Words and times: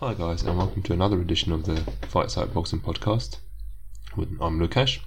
Hi 0.00 0.14
guys, 0.14 0.44
and 0.44 0.56
welcome 0.56 0.84
to 0.84 0.92
another 0.92 1.20
edition 1.20 1.50
of 1.50 1.64
the 1.64 1.80
Fight 2.06 2.30
Site 2.30 2.54
Boxing 2.54 2.78
Podcast. 2.78 3.38
I'm 4.16 4.60
Lukasz, 4.60 5.00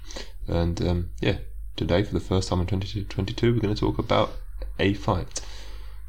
and 0.49 0.81
um, 0.85 1.11
yeah, 1.21 1.37
today 1.77 2.03
for 2.03 2.13
the 2.13 2.19
first 2.19 2.49
time 2.49 2.59
in 2.59 2.67
2022, 2.67 3.53
we're 3.53 3.61
going 3.61 3.73
to 3.73 3.79
talk 3.79 3.99
about 3.99 4.33
a 4.79 4.93
fight. 4.93 5.39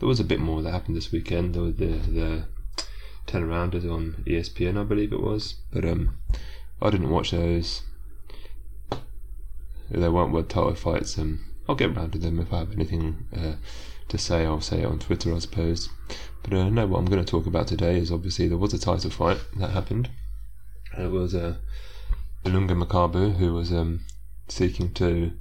There 0.00 0.08
was 0.08 0.18
a 0.18 0.24
bit 0.24 0.40
more 0.40 0.62
that 0.62 0.72
happened 0.72 0.96
this 0.96 1.12
weekend. 1.12 1.54
Were 1.54 1.70
the 1.70 1.94
the 1.94 2.44
ten 3.24 3.46
rounders 3.46 3.84
on 3.84 4.24
ESPN, 4.26 4.76
I 4.76 4.82
believe 4.82 5.12
it 5.12 5.22
was, 5.22 5.54
but 5.72 5.84
um, 5.84 6.18
I 6.80 6.90
didn't 6.90 7.10
watch 7.10 7.30
those. 7.30 7.82
They 9.92 10.08
weren't 10.08 10.32
world 10.32 10.50
title 10.50 10.74
fights. 10.74 11.16
and 11.16 11.38
I'll 11.68 11.76
get 11.76 11.96
around 11.96 12.14
to 12.14 12.18
them 12.18 12.40
if 12.40 12.52
I 12.52 12.58
have 12.58 12.72
anything 12.72 13.28
uh, 13.32 13.52
to 14.12 14.18
say. 14.18 14.44
I'll 14.44 14.60
say 14.60 14.82
it 14.82 14.86
on 14.86 14.98
Twitter, 14.98 15.34
I 15.34 15.38
suppose. 15.40 15.88
But 16.42 16.52
uh, 16.52 16.68
no, 16.68 16.86
what 16.86 16.98
I'm 16.98 17.06
going 17.06 17.24
to 17.24 17.30
talk 17.30 17.46
about 17.46 17.66
today 17.66 17.98
is 17.98 18.12
obviously 18.12 18.46
there 18.46 18.58
was 18.58 18.74
a 18.74 18.78
title 18.78 19.10
fight 19.10 19.38
that 19.56 19.70
happened. 19.70 20.10
It 20.98 21.10
was 21.10 21.34
uh, 21.34 21.56
Ilunga 22.44 22.76
Makabu 22.80 23.36
who 23.36 23.54
was 23.54 23.72
um, 23.72 24.04
seeking 24.48 24.92
to 24.94 25.32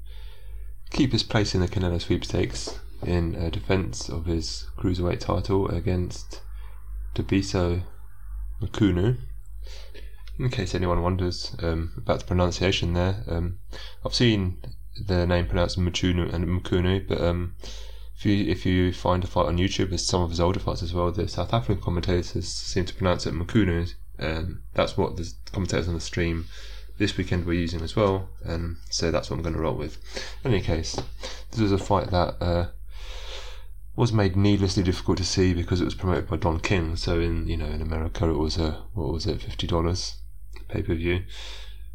keep 0.89 1.12
his 1.12 1.23
place 1.23 1.53
in 1.53 1.62
the 1.62 1.67
Canelo 1.67 1.99
sweepstakes 1.99 2.79
in 3.03 3.35
uh, 3.35 3.49
defence 3.49 4.07
of 4.09 4.26
his 4.26 4.67
cruiserweight 4.77 5.20
title 5.20 5.67
against 5.67 6.41
Thabiso 7.15 7.84
Makunu. 8.62 9.17
In 10.40 10.49
case 10.49 10.73
anyone 10.73 11.01
wonders 11.01 11.55
um, 11.62 11.91
about 11.98 12.20
the 12.20 12.26
pronunciation 12.26 12.93
there, 12.93 13.23
um, 13.27 13.59
I've 14.05 14.15
seen 14.15 14.62
the 15.07 15.27
name 15.27 15.48
pronounced 15.48 15.77
Machunu 15.77 16.31
and 16.34 16.45
Mukunu, 16.45 17.07
but 17.07 17.21
um, 17.21 17.55
if 18.21 18.25
you 18.27 18.52
if 18.52 18.66
you 18.67 18.93
find 18.93 19.23
a 19.23 19.27
fight 19.27 19.48
on 19.48 19.57
YouTube, 19.57 19.89
there's 19.89 20.05
some 20.05 20.21
of 20.21 20.29
his 20.29 20.39
older 20.39 20.59
fights 20.59 20.84
as 20.84 20.93
well. 20.93 21.12
The 21.12 21.27
South 21.27 21.55
African 21.55 21.84
commentators 21.84 22.48
seem 22.48 22.85
to 22.85 22.93
pronounce 22.93 23.25
it 23.25 23.34
Mukunu, 23.34 23.91
and 24.20 24.59
that's 24.75 24.95
what 24.95 25.17
the 25.17 25.34
commentators 25.52 25.88
on 25.88 25.95
the 25.95 25.99
stream 25.99 26.45
this 26.99 27.18
weekend 27.18 27.45
were 27.45 27.54
using 27.54 27.82
as 27.82 27.95
well, 27.95 28.29
and 28.43 28.77
so 28.91 29.10
that's 29.10 29.32
what 29.32 29.37
I'm 29.37 29.41
going 29.41 29.55
to 29.55 29.62
roll 29.62 29.73
with. 29.73 29.98
In 30.43 30.54
any 30.54 30.62
case, 30.62 31.01
this 31.49 31.60
was 31.60 31.71
a 31.71 31.79
fight 31.79 32.12
that 32.12 32.35
uh, 32.40 32.68
was 33.95 34.13
made 34.13 34.35
needlessly 34.35 34.84
difficult 34.84 35.17
to 35.17 35.26
see 35.26 35.55
because 35.55 35.82
it 35.82 35.85
was 35.85 35.95
promoted 35.95 36.27
by 36.27 36.38
Don 36.38 36.60
King. 36.60 36.95
So 36.98 37.20
in 37.20 37.48
you 37.48 37.57
know 37.57 37.65
in 37.65 37.82
America 37.82 38.29
it 38.29 38.38
was 38.38 38.55
a 38.60 38.84
what 38.93 39.12
was 39.12 39.26
it 39.26 39.41
fifty 39.41 39.65
dollars 39.65 40.17
pay 40.67 40.84
per 40.84 40.93
view, 40.93 41.23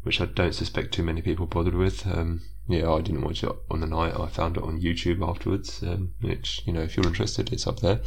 which 0.03 0.19
I 0.19 0.25
don't 0.25 0.53
suspect 0.53 0.93
too 0.93 1.03
many 1.03 1.21
people 1.21 1.45
bothered 1.45 1.75
with. 1.75 2.05
Um, 2.05 2.41
yeah, 2.67 2.91
I 2.91 3.01
didn't 3.01 3.21
watch 3.21 3.43
it 3.43 3.51
on 3.71 3.79
the 3.79 3.87
night. 3.87 4.19
I 4.19 4.27
found 4.27 4.57
it 4.57 4.63
on 4.63 4.81
YouTube 4.81 5.27
afterwards, 5.27 5.81
um, 5.83 6.13
which 6.21 6.63
you 6.65 6.73
know 6.73 6.81
if 6.81 6.97
you're 6.97 7.07
interested, 7.07 7.51
it's 7.51 7.67
up 7.67 7.79
there. 7.79 8.01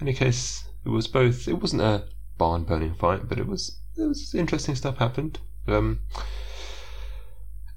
In 0.00 0.08
any 0.08 0.12
case, 0.12 0.68
it 0.84 0.88
was 0.88 1.06
both. 1.06 1.46
It 1.46 1.60
wasn't 1.60 1.82
a 1.82 2.04
barn 2.36 2.64
burning 2.64 2.94
fight, 2.94 3.28
but 3.28 3.38
it 3.38 3.46
was. 3.46 3.78
It 3.96 4.02
was 4.02 4.34
interesting 4.34 4.74
stuff 4.74 4.98
happened. 4.98 5.38
Um, 5.68 6.00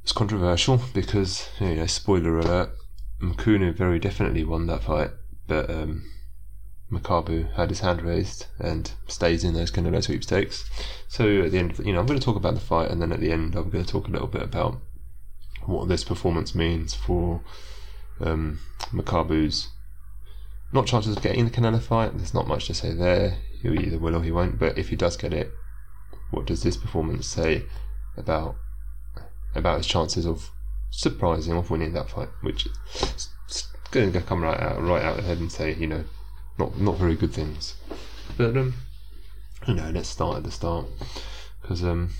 it's 0.01 0.11
controversial 0.11 0.81
because 0.93 1.49
you 1.59 1.75
know, 1.75 1.85
spoiler 1.85 2.39
alert, 2.39 2.71
Mukunu 3.21 3.75
very 3.75 3.99
definitely 3.99 4.43
won 4.43 4.65
that 4.67 4.83
fight, 4.83 5.11
but 5.47 5.69
um, 5.69 6.09
Makabu 6.91 7.53
had 7.53 7.69
his 7.69 7.81
hand 7.81 8.01
raised 8.01 8.47
and 8.59 8.91
stays 9.07 9.43
in 9.43 9.53
those 9.53 9.71
Canelo 9.71 10.03
sweepstakes. 10.03 10.69
So 11.07 11.41
at 11.41 11.51
the 11.51 11.59
end, 11.59 11.77
you 11.79 11.93
know, 11.93 11.99
I'm 11.99 12.05
going 12.05 12.19
to 12.19 12.25
talk 12.25 12.35
about 12.35 12.55
the 12.55 12.59
fight, 12.59 12.89
and 12.89 13.01
then 13.01 13.11
at 13.11 13.19
the 13.19 13.31
end, 13.31 13.55
I'm 13.55 13.69
going 13.69 13.83
to 13.83 13.91
talk 13.91 14.07
a 14.07 14.11
little 14.11 14.27
bit 14.27 14.41
about 14.41 14.81
what 15.65 15.87
this 15.87 16.03
performance 16.03 16.53
means 16.55 16.93
for 16.93 17.41
um, 18.21 18.59
Makabu's 18.91 19.69
not 20.71 20.87
chances 20.87 21.15
of 21.15 21.23
getting 21.23 21.45
the 21.45 21.51
Canelo 21.51 21.81
fight. 21.81 22.17
There's 22.17 22.33
not 22.33 22.47
much 22.47 22.67
to 22.67 22.73
say 22.73 22.93
there. 22.93 23.37
He 23.61 23.69
either 23.69 23.97
will 23.97 24.15
or 24.15 24.23
he 24.23 24.31
won't. 24.31 24.59
But 24.59 24.77
if 24.77 24.89
he 24.89 24.95
does 24.95 25.17
get 25.17 25.33
it, 25.33 25.51
what 26.31 26.45
does 26.45 26.63
this 26.63 26.77
performance 26.77 27.27
say 27.27 27.63
about 28.17 28.55
about 29.53 29.77
his 29.77 29.87
chances 29.87 30.25
of 30.25 30.51
surprising 30.91 31.53
of 31.53 31.69
winning 31.69 31.93
that 31.93 32.09
fight? 32.09 32.29
Which 32.41 32.67
is 32.99 33.29
going 33.91 34.11
to 34.11 34.21
come 34.21 34.43
right 34.43 34.59
out 34.59 34.81
right 34.81 35.03
out 35.03 35.19
ahead 35.19 35.37
and 35.37 35.51
say 35.51 35.73
you 35.73 35.87
know 35.87 36.03
not 36.57 36.79
not 36.79 36.97
very 36.97 37.15
good 37.15 37.33
things. 37.33 37.75
But 38.37 38.57
um, 38.57 38.73
you 39.67 39.73
know, 39.73 39.89
let's 39.91 40.09
start 40.09 40.37
at 40.37 40.43
the 40.43 40.51
start 40.51 40.85
because 41.61 41.83
um, 41.83 42.11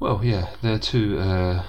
well, 0.00 0.20
yeah, 0.22 0.50
they're 0.62 0.78
two 0.78 1.18
uh, 1.18 1.64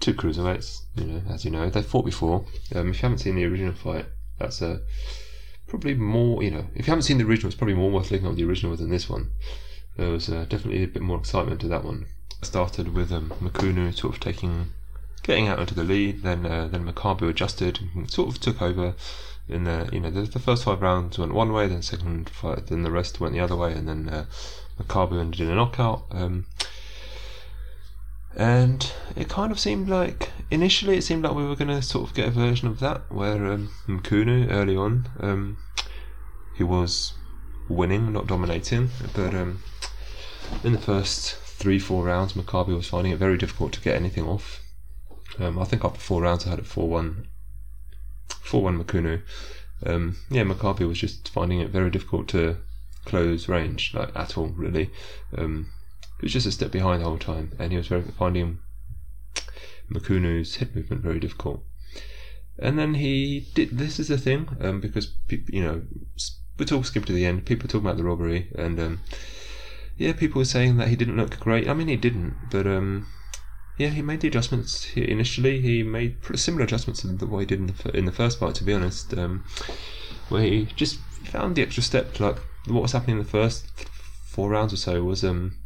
two 0.00 0.14
cruiserweights. 0.14 0.82
You 0.94 1.04
know, 1.04 1.22
as 1.30 1.44
you 1.44 1.50
know, 1.50 1.68
they 1.68 1.82
fought 1.82 2.04
before. 2.04 2.44
Um, 2.74 2.90
if 2.90 2.96
you 2.96 3.02
haven't 3.02 3.18
seen 3.18 3.36
the 3.36 3.44
original 3.44 3.72
fight, 3.72 4.06
that's 4.38 4.62
a 4.62 4.70
uh, 4.70 4.78
probably 5.66 5.94
more. 5.94 6.42
You 6.42 6.50
know, 6.50 6.66
if 6.74 6.86
you 6.86 6.90
haven't 6.90 7.02
seen 7.02 7.18
the 7.18 7.24
original, 7.24 7.48
it's 7.48 7.56
probably 7.56 7.74
more 7.74 7.90
worth 7.90 8.10
looking 8.10 8.28
at 8.28 8.36
the 8.36 8.44
original 8.44 8.76
than 8.76 8.90
this 8.90 9.08
one. 9.08 9.32
There 9.96 10.10
was 10.10 10.28
uh, 10.28 10.46
definitely 10.48 10.84
a 10.84 10.88
bit 10.88 11.02
more 11.02 11.18
excitement 11.18 11.60
to 11.62 11.68
that 11.68 11.84
one. 11.84 12.06
It 12.40 12.46
started 12.46 12.94
with 12.94 13.12
um, 13.12 13.32
Makunu 13.40 13.94
sort 13.94 14.14
of 14.14 14.20
taking, 14.20 14.72
getting 15.22 15.48
out 15.48 15.58
into 15.58 15.74
the 15.74 15.84
lead. 15.84 16.22
Then 16.22 16.46
uh, 16.46 16.68
then 16.68 16.84
Makabu 16.84 17.28
adjusted 17.28 17.80
and 17.94 18.10
sort 18.10 18.28
of 18.28 18.40
took 18.40 18.62
over. 18.62 18.94
In 19.48 19.64
the 19.64 19.88
you 19.92 19.98
know 19.98 20.10
the, 20.10 20.22
the 20.22 20.38
first 20.38 20.62
five 20.62 20.80
rounds 20.80 21.18
went 21.18 21.34
one 21.34 21.52
way, 21.52 21.66
then 21.66 21.82
second 21.82 22.30
fight, 22.30 22.68
then 22.68 22.84
the 22.84 22.92
rest 22.92 23.20
went 23.20 23.34
the 23.34 23.40
other 23.40 23.56
way, 23.56 23.72
and 23.72 23.88
then 23.88 24.08
uh, 24.08 24.26
Makabu 24.80 25.20
ended 25.20 25.40
in 25.40 25.50
a 25.50 25.54
knockout. 25.56 26.06
Um, 26.12 26.46
and 28.36 28.92
it 29.16 29.28
kind 29.28 29.52
of 29.52 29.60
seemed 29.60 29.88
like 29.88 30.30
initially 30.50 30.96
it 30.96 31.02
seemed 31.02 31.24
like 31.24 31.34
we 31.34 31.46
were 31.46 31.56
going 31.56 31.68
to 31.68 31.82
sort 31.82 32.08
of 32.08 32.14
get 32.14 32.28
a 32.28 32.30
version 32.30 32.68
of 32.68 32.80
that 32.80 33.02
where 33.10 33.46
um, 33.46 33.70
Mkunu 33.86 34.50
early 34.50 34.76
on 34.76 35.08
um, 35.20 35.58
he 36.54 36.62
was 36.62 37.14
winning, 37.68 38.12
not 38.12 38.26
dominating, 38.26 38.90
but 39.14 39.34
um, 39.34 39.62
in 40.62 40.72
the 40.72 40.78
first 40.78 41.34
three 41.34 41.78
four 41.78 42.04
rounds, 42.04 42.34
Makabu 42.34 42.76
was 42.76 42.88
finding 42.88 43.12
it 43.12 43.18
very 43.18 43.38
difficult 43.38 43.72
to 43.72 43.80
get 43.80 43.96
anything 43.96 44.24
off. 44.24 44.60
Um, 45.38 45.58
I 45.58 45.64
think 45.64 45.84
after 45.84 46.00
four 46.00 46.22
rounds, 46.22 46.46
I 46.46 46.50
had 46.50 46.58
it 46.58 46.66
four 46.66 46.88
one, 46.88 47.28
four 48.40 48.62
one 48.62 48.82
Makunu. 48.82 49.22
Um, 49.84 50.16
yeah, 50.30 50.44
Makabu 50.44 50.86
was 50.86 50.98
just 50.98 51.28
finding 51.28 51.60
it 51.60 51.70
very 51.70 51.90
difficult 51.90 52.28
to 52.28 52.56
close 53.04 53.48
range, 53.48 53.94
like 53.94 54.14
at 54.14 54.36
all, 54.36 54.48
really. 54.48 54.90
Um, 55.36 55.70
he 56.22 56.26
was 56.26 56.32
just 56.32 56.46
a 56.46 56.52
step 56.52 56.70
behind 56.70 57.00
the 57.02 57.04
whole 57.04 57.18
time, 57.18 57.50
and 57.58 57.72
he 57.72 57.76
was 57.76 57.88
very, 57.88 58.02
finding 58.02 58.60
Makunu's 59.90 60.54
head 60.54 60.72
movement 60.72 61.02
very 61.02 61.18
difficult. 61.18 61.64
And 62.60 62.78
then 62.78 62.94
he 62.94 63.48
did. 63.54 63.76
This 63.76 63.98
is 63.98 64.06
the 64.06 64.16
thing, 64.16 64.48
um, 64.60 64.80
because 64.80 65.16
you 65.28 65.64
know, 65.64 65.82
we 66.58 66.64
talk 66.64 66.84
skip 66.84 67.06
to 67.06 67.12
the 67.12 67.26
end. 67.26 67.44
People 67.44 67.68
talk 67.68 67.80
about 67.80 67.96
the 67.96 68.04
robbery, 68.04 68.52
and 68.54 68.78
um, 68.78 69.00
yeah, 69.96 70.12
people 70.12 70.38
were 70.38 70.44
saying 70.44 70.76
that 70.76 70.86
he 70.86 70.94
didn't 70.94 71.16
look 71.16 71.40
great. 71.40 71.68
I 71.68 71.74
mean, 71.74 71.88
he 71.88 71.96
didn't, 71.96 72.36
but 72.52 72.68
um, 72.68 73.08
yeah, 73.76 73.88
he 73.88 74.00
made 74.00 74.20
the 74.20 74.28
adjustments 74.28 74.84
he, 74.84 75.10
initially. 75.10 75.60
He 75.60 75.82
made 75.82 76.18
similar 76.36 76.62
adjustments 76.62 77.02
to 77.02 77.26
way 77.26 77.42
he 77.42 77.46
did 77.46 77.58
in 77.58 77.66
the, 77.66 77.96
in 77.96 78.04
the 78.04 78.12
first 78.12 78.38
fight, 78.38 78.54
to 78.56 78.64
be 78.64 78.74
honest, 78.74 79.12
um, 79.14 79.44
where 80.28 80.42
he 80.42 80.66
just 80.76 81.00
found 81.24 81.56
the 81.56 81.62
extra 81.62 81.82
step. 81.82 82.20
Like 82.20 82.36
what 82.68 82.82
was 82.82 82.92
happening 82.92 83.18
in 83.18 83.24
the 83.24 83.28
first 83.28 83.66
four 84.24 84.50
rounds 84.50 84.72
or 84.72 84.76
so 84.76 85.02
was 85.02 85.24
um, 85.24 85.58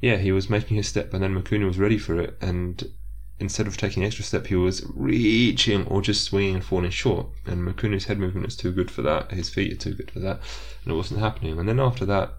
yeah, 0.00 0.16
he 0.16 0.32
was 0.32 0.48
making 0.48 0.76
his 0.76 0.88
step, 0.88 1.12
and 1.12 1.22
then 1.22 1.34
Makunu 1.34 1.66
was 1.66 1.78
ready 1.78 1.98
for 1.98 2.18
it, 2.20 2.36
and 2.40 2.90
instead 3.38 3.66
of 3.66 3.76
taking 3.76 4.04
extra 4.04 4.24
step, 4.24 4.46
he 4.46 4.54
was 4.54 4.84
reaching 4.94 5.86
or 5.86 6.02
just 6.02 6.24
swinging 6.24 6.56
and 6.56 6.64
falling 6.64 6.90
short. 6.90 7.26
And 7.46 7.66
Makunu's 7.66 8.04
head 8.04 8.18
movement 8.18 8.46
is 8.46 8.56
too 8.56 8.72
good 8.72 8.90
for 8.90 9.02
that. 9.02 9.32
His 9.32 9.48
feet 9.48 9.72
are 9.72 9.76
too 9.76 9.94
good 9.94 10.10
for 10.10 10.20
that, 10.20 10.40
and 10.84 10.92
it 10.92 10.96
wasn't 10.96 11.20
happening. 11.20 11.58
And 11.58 11.68
then 11.68 11.80
after 11.80 12.06
that, 12.06 12.34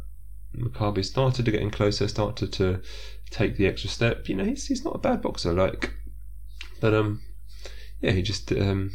Makabu 0.56 1.04
started 1.04 1.46
to 1.46 1.52
get 1.52 1.62
in 1.62 1.72
closer, 1.72 2.08
started 2.08 2.52
to 2.54 2.82
take 3.30 3.58
the 3.58 3.68
extra 3.68 3.90
step. 3.90 4.28
You 4.28 4.36
know, 4.36 4.46
he's 4.46 4.68
he's 4.68 4.84
not 4.84 4.96
a 4.96 5.00
bad 5.00 5.22
boxer, 5.22 5.54
like, 5.54 5.94
but 6.80 6.94
um, 6.94 7.22
yeah, 8.02 8.12
he 8.12 8.22
just 8.22 8.52
um. 8.52 8.92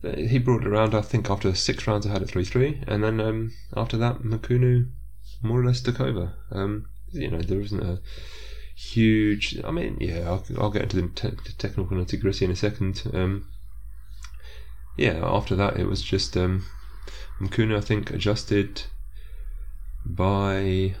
He 0.00 0.38
brought 0.38 0.62
it 0.62 0.68
around. 0.68 0.94
I 0.94 1.00
think 1.00 1.28
after 1.28 1.52
six 1.56 1.88
rounds, 1.88 2.06
I 2.06 2.10
had 2.10 2.22
it 2.22 2.28
three 2.28 2.44
three, 2.44 2.82
and 2.86 3.02
then 3.02 3.20
um, 3.20 3.52
after 3.76 3.96
that, 3.96 4.20
Makunu 4.20 4.90
more 5.42 5.60
or 5.60 5.64
less 5.64 5.80
took 5.80 6.00
over. 6.00 6.34
Um, 6.52 6.86
you 7.12 7.30
know, 7.30 7.40
there 7.40 7.60
isn't 7.60 7.82
a 7.82 8.00
huge. 8.78 9.58
I 9.64 9.70
mean, 9.70 9.98
yeah, 10.00 10.20
I'll, 10.20 10.44
I'll 10.58 10.70
get 10.70 10.82
into 10.82 11.02
the, 11.02 11.08
te- 11.08 11.36
the 11.44 11.52
technical 11.58 11.96
nitty 11.96 12.20
gritty 12.20 12.44
in 12.44 12.50
a 12.50 12.56
second. 12.56 13.02
Um, 13.12 13.48
yeah, 14.96 15.20
after 15.22 15.54
that, 15.56 15.78
it 15.78 15.86
was 15.86 16.02
just 16.02 16.36
um, 16.36 16.66
Mkuna, 17.40 17.76
I 17.76 17.80
think, 17.80 18.10
adjusted 18.10 18.82
by. 20.04 20.94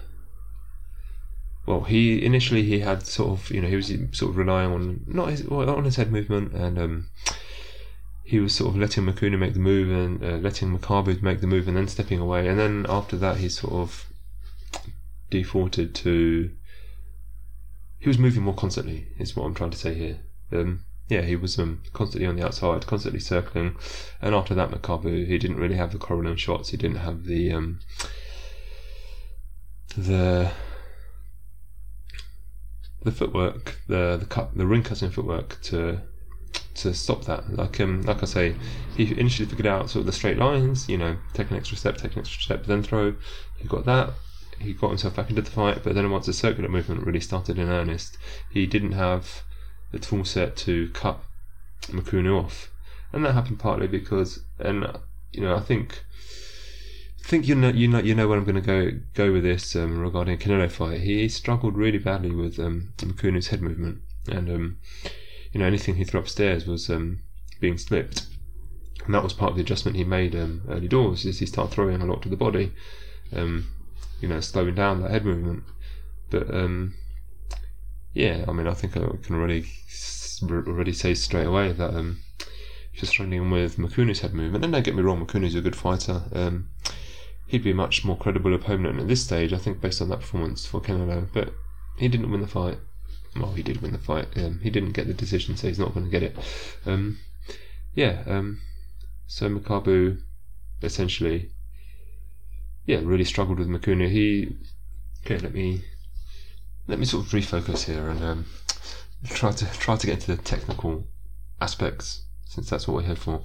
Well, 1.66 1.82
he 1.82 2.24
initially 2.24 2.62
he 2.62 2.80
had 2.80 3.06
sort 3.06 3.38
of 3.38 3.50
you 3.50 3.60
know 3.60 3.68
he 3.68 3.76
was 3.76 3.92
sort 4.12 4.30
of 4.30 4.38
relying 4.38 4.72
on 4.72 5.04
not 5.06 5.28
his 5.28 5.44
well, 5.44 5.68
on 5.68 5.84
his 5.84 5.96
head 5.96 6.10
movement 6.10 6.54
and 6.54 6.78
um, 6.78 7.10
he 8.24 8.40
was 8.40 8.54
sort 8.54 8.70
of 8.70 8.80
letting 8.80 9.04
Makuna 9.04 9.38
make 9.38 9.52
the 9.52 9.58
move 9.58 9.90
and 9.90 10.24
uh, 10.24 10.36
letting 10.38 10.78
Makabu 10.78 11.20
make 11.20 11.42
the 11.42 11.46
move 11.46 11.68
and 11.68 11.76
then 11.76 11.86
stepping 11.86 12.20
away 12.20 12.48
and 12.48 12.58
then 12.58 12.86
after 12.88 13.18
that 13.18 13.36
he 13.36 13.50
sort 13.50 13.74
of 13.74 14.07
defaulted 15.30 15.94
to 15.94 16.50
he 17.98 18.08
was 18.08 18.18
moving 18.18 18.42
more 18.42 18.54
constantly 18.54 19.08
is 19.18 19.34
what 19.34 19.44
I'm 19.44 19.54
trying 19.54 19.70
to 19.70 19.78
say 19.78 19.94
here 19.94 20.20
um, 20.52 20.84
yeah, 21.08 21.22
he 21.22 21.36
was 21.36 21.58
um, 21.58 21.82
constantly 21.94 22.28
on 22.28 22.36
the 22.36 22.44
outside, 22.44 22.86
constantly 22.86 23.20
circling. 23.20 23.76
And 24.20 24.34
after 24.34 24.54
that, 24.54 24.70
Makabu, 24.70 25.26
he 25.26 25.38
didn't 25.38 25.56
really 25.56 25.76
have 25.76 25.92
the 25.92 25.98
corralling 25.98 26.36
shots. 26.36 26.68
He 26.68 26.76
didn't 26.76 26.98
have 26.98 27.24
the 27.24 27.52
um, 27.52 27.80
the 29.96 30.50
the 33.02 33.12
footwork, 33.12 33.80
the 33.88 34.18
the 34.18 34.26
cut, 34.26 34.56
the 34.56 34.66
ring 34.66 34.82
cutting 34.82 35.10
footwork 35.10 35.60
to 35.62 36.02
to 36.74 36.92
stop 36.92 37.24
that. 37.24 37.54
Like 37.54 37.80
um, 37.80 38.02
like 38.02 38.22
I 38.22 38.26
say, 38.26 38.54
he 38.94 39.18
initially 39.18 39.48
figured 39.48 39.66
out 39.66 39.88
sort 39.88 40.00
of 40.00 40.06
the 40.06 40.12
straight 40.12 40.36
lines, 40.36 40.90
you 40.90 40.98
know, 40.98 41.16
take 41.32 41.50
an 41.50 41.56
extra 41.56 41.78
step, 41.78 41.96
take 41.96 42.14
an 42.14 42.20
extra 42.20 42.42
step, 42.42 42.66
then 42.66 42.82
throw. 42.82 43.14
He 43.56 43.66
got 43.66 43.86
that. 43.86 44.10
He 44.60 44.72
got 44.72 44.88
himself 44.88 45.16
back 45.16 45.30
into 45.30 45.42
the 45.42 45.50
fight, 45.50 45.82
but 45.84 45.94
then 45.94 46.10
once 46.10 46.26
the 46.26 46.32
circular 46.32 46.68
movement 46.68 47.06
really 47.06 47.20
started 47.20 47.58
in 47.58 47.68
earnest, 47.68 48.18
he 48.50 48.66
didn't 48.66 48.92
have 48.92 49.42
the 49.92 49.98
tool 49.98 50.24
set 50.24 50.56
to 50.56 50.88
cut 50.90 51.20
Mukunu 51.82 52.42
off, 52.44 52.70
and 53.12 53.24
that 53.24 53.34
happened 53.34 53.58
partly 53.58 53.86
because, 53.86 54.44
and 54.58 54.86
you 55.32 55.42
know, 55.42 55.56
I 55.56 55.60
think. 55.60 56.04
Think 57.20 57.46
you 57.46 57.54
know 57.54 57.68
you 57.68 57.88
know 57.88 57.98
you 57.98 58.14
know 58.14 58.26
where 58.26 58.38
I'm 58.38 58.44
going 58.44 58.54
to 58.54 58.62
go 58.62 58.90
go 59.12 59.30
with 59.30 59.42
this 59.42 59.76
um, 59.76 59.98
regarding 59.98 60.38
Canelo 60.38 60.70
fight. 60.70 61.02
He 61.02 61.28
struggled 61.28 61.76
really 61.76 61.98
badly 61.98 62.30
with 62.30 62.58
um, 62.58 62.94
Mukunu's 62.96 63.48
head 63.48 63.60
movement, 63.60 64.00
and 64.30 64.48
um, 64.48 64.78
you 65.52 65.60
know 65.60 65.66
anything 65.66 65.96
he 65.96 66.04
threw 66.04 66.20
upstairs 66.20 66.66
was 66.66 66.88
um, 66.88 67.20
being 67.60 67.76
slipped, 67.76 68.26
and 69.04 69.14
that 69.14 69.22
was 69.22 69.34
part 69.34 69.50
of 69.50 69.56
the 69.56 69.62
adjustment 69.62 69.98
he 69.98 70.04
made 70.04 70.34
um, 70.34 70.62
early 70.70 70.88
doors. 70.88 71.26
Is 71.26 71.38
he 71.40 71.44
started 71.44 71.74
throwing 71.74 72.00
a 72.00 72.06
lot 72.06 72.22
to 72.22 72.30
the 72.30 72.36
body, 72.36 72.72
um, 73.34 73.66
you 74.20 74.28
know, 74.28 74.40
slowing 74.40 74.74
down 74.74 75.02
that 75.02 75.10
head 75.10 75.24
movement. 75.24 75.64
But 76.30 76.52
um, 76.54 76.94
yeah, 78.12 78.44
I 78.48 78.52
mean, 78.52 78.66
I 78.66 78.74
think 78.74 78.96
I 78.96 79.00
can 79.22 79.36
already 79.36 79.66
already 80.42 80.92
say 80.92 81.14
straight 81.14 81.46
away 81.46 81.72
that 81.72 81.94
um, 81.94 82.20
just 82.94 83.12
struggling 83.12 83.50
with 83.50 83.76
Mukunu's 83.76 84.20
head 84.20 84.34
movement. 84.34 84.64
And 84.64 84.72
don't 84.72 84.84
get 84.84 84.94
me 84.94 85.02
wrong, 85.02 85.24
Mukunu's 85.24 85.54
a 85.54 85.60
good 85.60 85.76
fighter. 85.76 86.22
Um, 86.32 86.70
he'd 87.46 87.64
be 87.64 87.70
a 87.70 87.74
much 87.74 88.04
more 88.04 88.16
credible 88.16 88.54
opponent 88.54 89.00
at 89.00 89.08
this 89.08 89.24
stage, 89.24 89.52
I 89.52 89.58
think, 89.58 89.80
based 89.80 90.02
on 90.02 90.08
that 90.10 90.20
performance 90.20 90.66
for 90.66 90.80
Canelo. 90.80 91.28
But 91.32 91.52
he 91.96 92.08
didn't 92.08 92.30
win 92.30 92.40
the 92.40 92.46
fight. 92.46 92.78
Well, 93.36 93.52
he 93.52 93.62
did 93.62 93.82
win 93.82 93.92
the 93.92 93.98
fight. 93.98 94.28
Um, 94.36 94.60
he 94.62 94.70
didn't 94.70 94.92
get 94.92 95.06
the 95.06 95.14
decision, 95.14 95.56
so 95.56 95.68
he's 95.68 95.78
not 95.78 95.94
going 95.94 96.06
to 96.06 96.10
get 96.10 96.22
it. 96.22 96.36
Um, 96.86 97.18
yeah. 97.94 98.22
Um, 98.26 98.60
so 99.26 99.48
Makabu, 99.48 100.20
essentially, 100.82 101.50
yeah, 102.88 103.00
really 103.02 103.24
struggled 103.24 103.58
with 103.58 103.68
Mukunu. 103.68 104.08
He 104.08 104.56
okay. 105.24 105.38
Let 105.38 105.52
me 105.52 105.82
let 106.88 106.98
me 106.98 107.04
sort 107.04 107.26
of 107.26 107.32
refocus 107.32 107.84
here 107.84 108.08
and 108.08 108.24
um, 108.24 108.46
try 109.26 109.52
to 109.52 109.66
try 109.78 109.96
to 109.96 110.06
get 110.06 110.14
into 110.14 110.34
the 110.34 110.42
technical 110.42 111.06
aspects 111.60 112.22
since 112.46 112.70
that's 112.70 112.88
what 112.88 112.94
we're 112.94 113.08
here 113.08 113.14
for. 113.14 113.42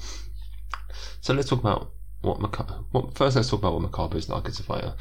So 1.20 1.34
let's 1.34 1.50
talk 1.50 1.60
about 1.60 1.92
what. 2.22 2.40
What, 2.92 3.16
first, 3.16 3.36
let's 3.36 3.50
talk 3.50 3.60
about 3.60 3.74
what 3.74 3.92
Makabu 3.92 4.16
is 4.16 4.30
like 4.30 4.48
as 4.48 4.62
a 4.62 4.64
fighter. 4.64 4.94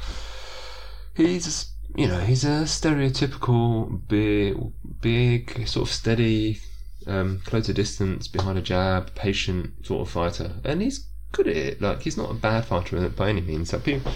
He's 1.15 1.71
you 1.95 2.07
know 2.07 2.19
he's 2.19 2.43
a 2.43 2.65
stereotypical 2.65 4.05
big, 4.09 4.57
big 4.99 5.69
sort 5.69 5.87
of 5.87 5.93
steady, 5.93 6.59
um, 7.07 7.39
close 7.45 7.69
a 7.69 7.73
distance 7.73 8.27
behind 8.27 8.57
a 8.57 8.61
jab, 8.61 9.15
patient 9.15 9.85
sort 9.85 10.05
of 10.05 10.11
fighter, 10.11 10.51
and 10.65 10.81
he's 10.81 11.07
good 11.33 11.47
at 11.47 11.57
it. 11.57 11.81
Like 11.81 12.01
he's 12.01 12.15
not 12.15 12.31
a 12.31 12.35
bad 12.35 12.63
fighter 12.65 13.09
by 13.09 13.29
any 13.29 13.41
means. 13.41 13.73
Like 13.73 13.83
people, 13.83 14.13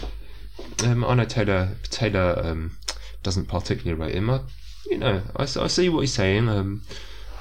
um, 0.85 1.03
I 1.03 1.15
know 1.15 1.25
Taylor 1.25 1.75
Taylor 1.83 2.39
um, 2.41 2.77
doesn't 3.23 3.47
particularly 3.47 3.99
rate 4.01 4.15
him. 4.15 4.29
I, 4.29 4.39
you 4.85 4.97
know, 4.97 5.21
I, 5.35 5.43
I 5.43 5.67
see 5.67 5.89
what 5.89 6.01
he's 6.01 6.13
saying. 6.13 6.47
Um, 6.47 6.83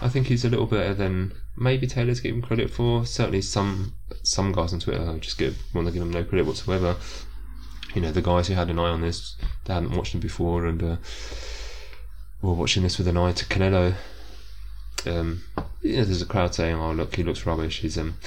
I 0.01 0.09
think 0.09 0.27
he's 0.27 0.45
a 0.45 0.51
little 0.51 0.67
better 0.67 0.93
than 0.93 1.33
maybe 1.57 1.87
Taylor's 1.87 2.21
giving 2.21 2.43
credit 2.43 2.71
for. 2.71 3.07
Certainly, 3.07 3.43
some 3.43 3.95
some 4.23 4.53
guys 4.53 4.73
on 4.73 4.81
Twitter 4.81 5.19
just 5.21 5.39
give 5.39 5.57
want 5.73 5.87
to 5.87 5.93
give 5.93 6.03
him 6.03 6.11
no 6.11 6.25
credit 6.25 6.47
whatsoever. 6.47 6.97
You 7.95 8.03
know, 8.03 8.13
the 8.13 8.23
guys 8.23 8.49
who 8.49 8.55
had 8.55 8.69
an 8.69 8.79
eye 8.79 8.91
on 8.91 9.01
this, 9.01 9.37
they 9.65 9.73
hadn't 9.73 9.97
watched 9.97 10.15
him 10.15 10.21
before, 10.21 10.67
and 10.67 10.83
uh, 10.83 10.97
were 12.43 12.53
watching 12.53 12.83
this 12.83 12.99
with 12.99 13.09
an 13.09 13.17
eye 13.17 13.33
to 13.33 13.45
Canelo. 13.47 13.95
Um, 15.07 15.45
you 15.83 15.97
know, 15.97 16.05
there's 16.05 16.23
a 16.23 16.27
crowd 16.27 16.55
saying, 16.55 16.75
"Oh, 16.75 16.93
look, 16.93 17.15
he 17.15 17.23
looks 17.23 17.47
rubbish. 17.47 17.81
He's 17.81 17.97
um, 17.97 18.19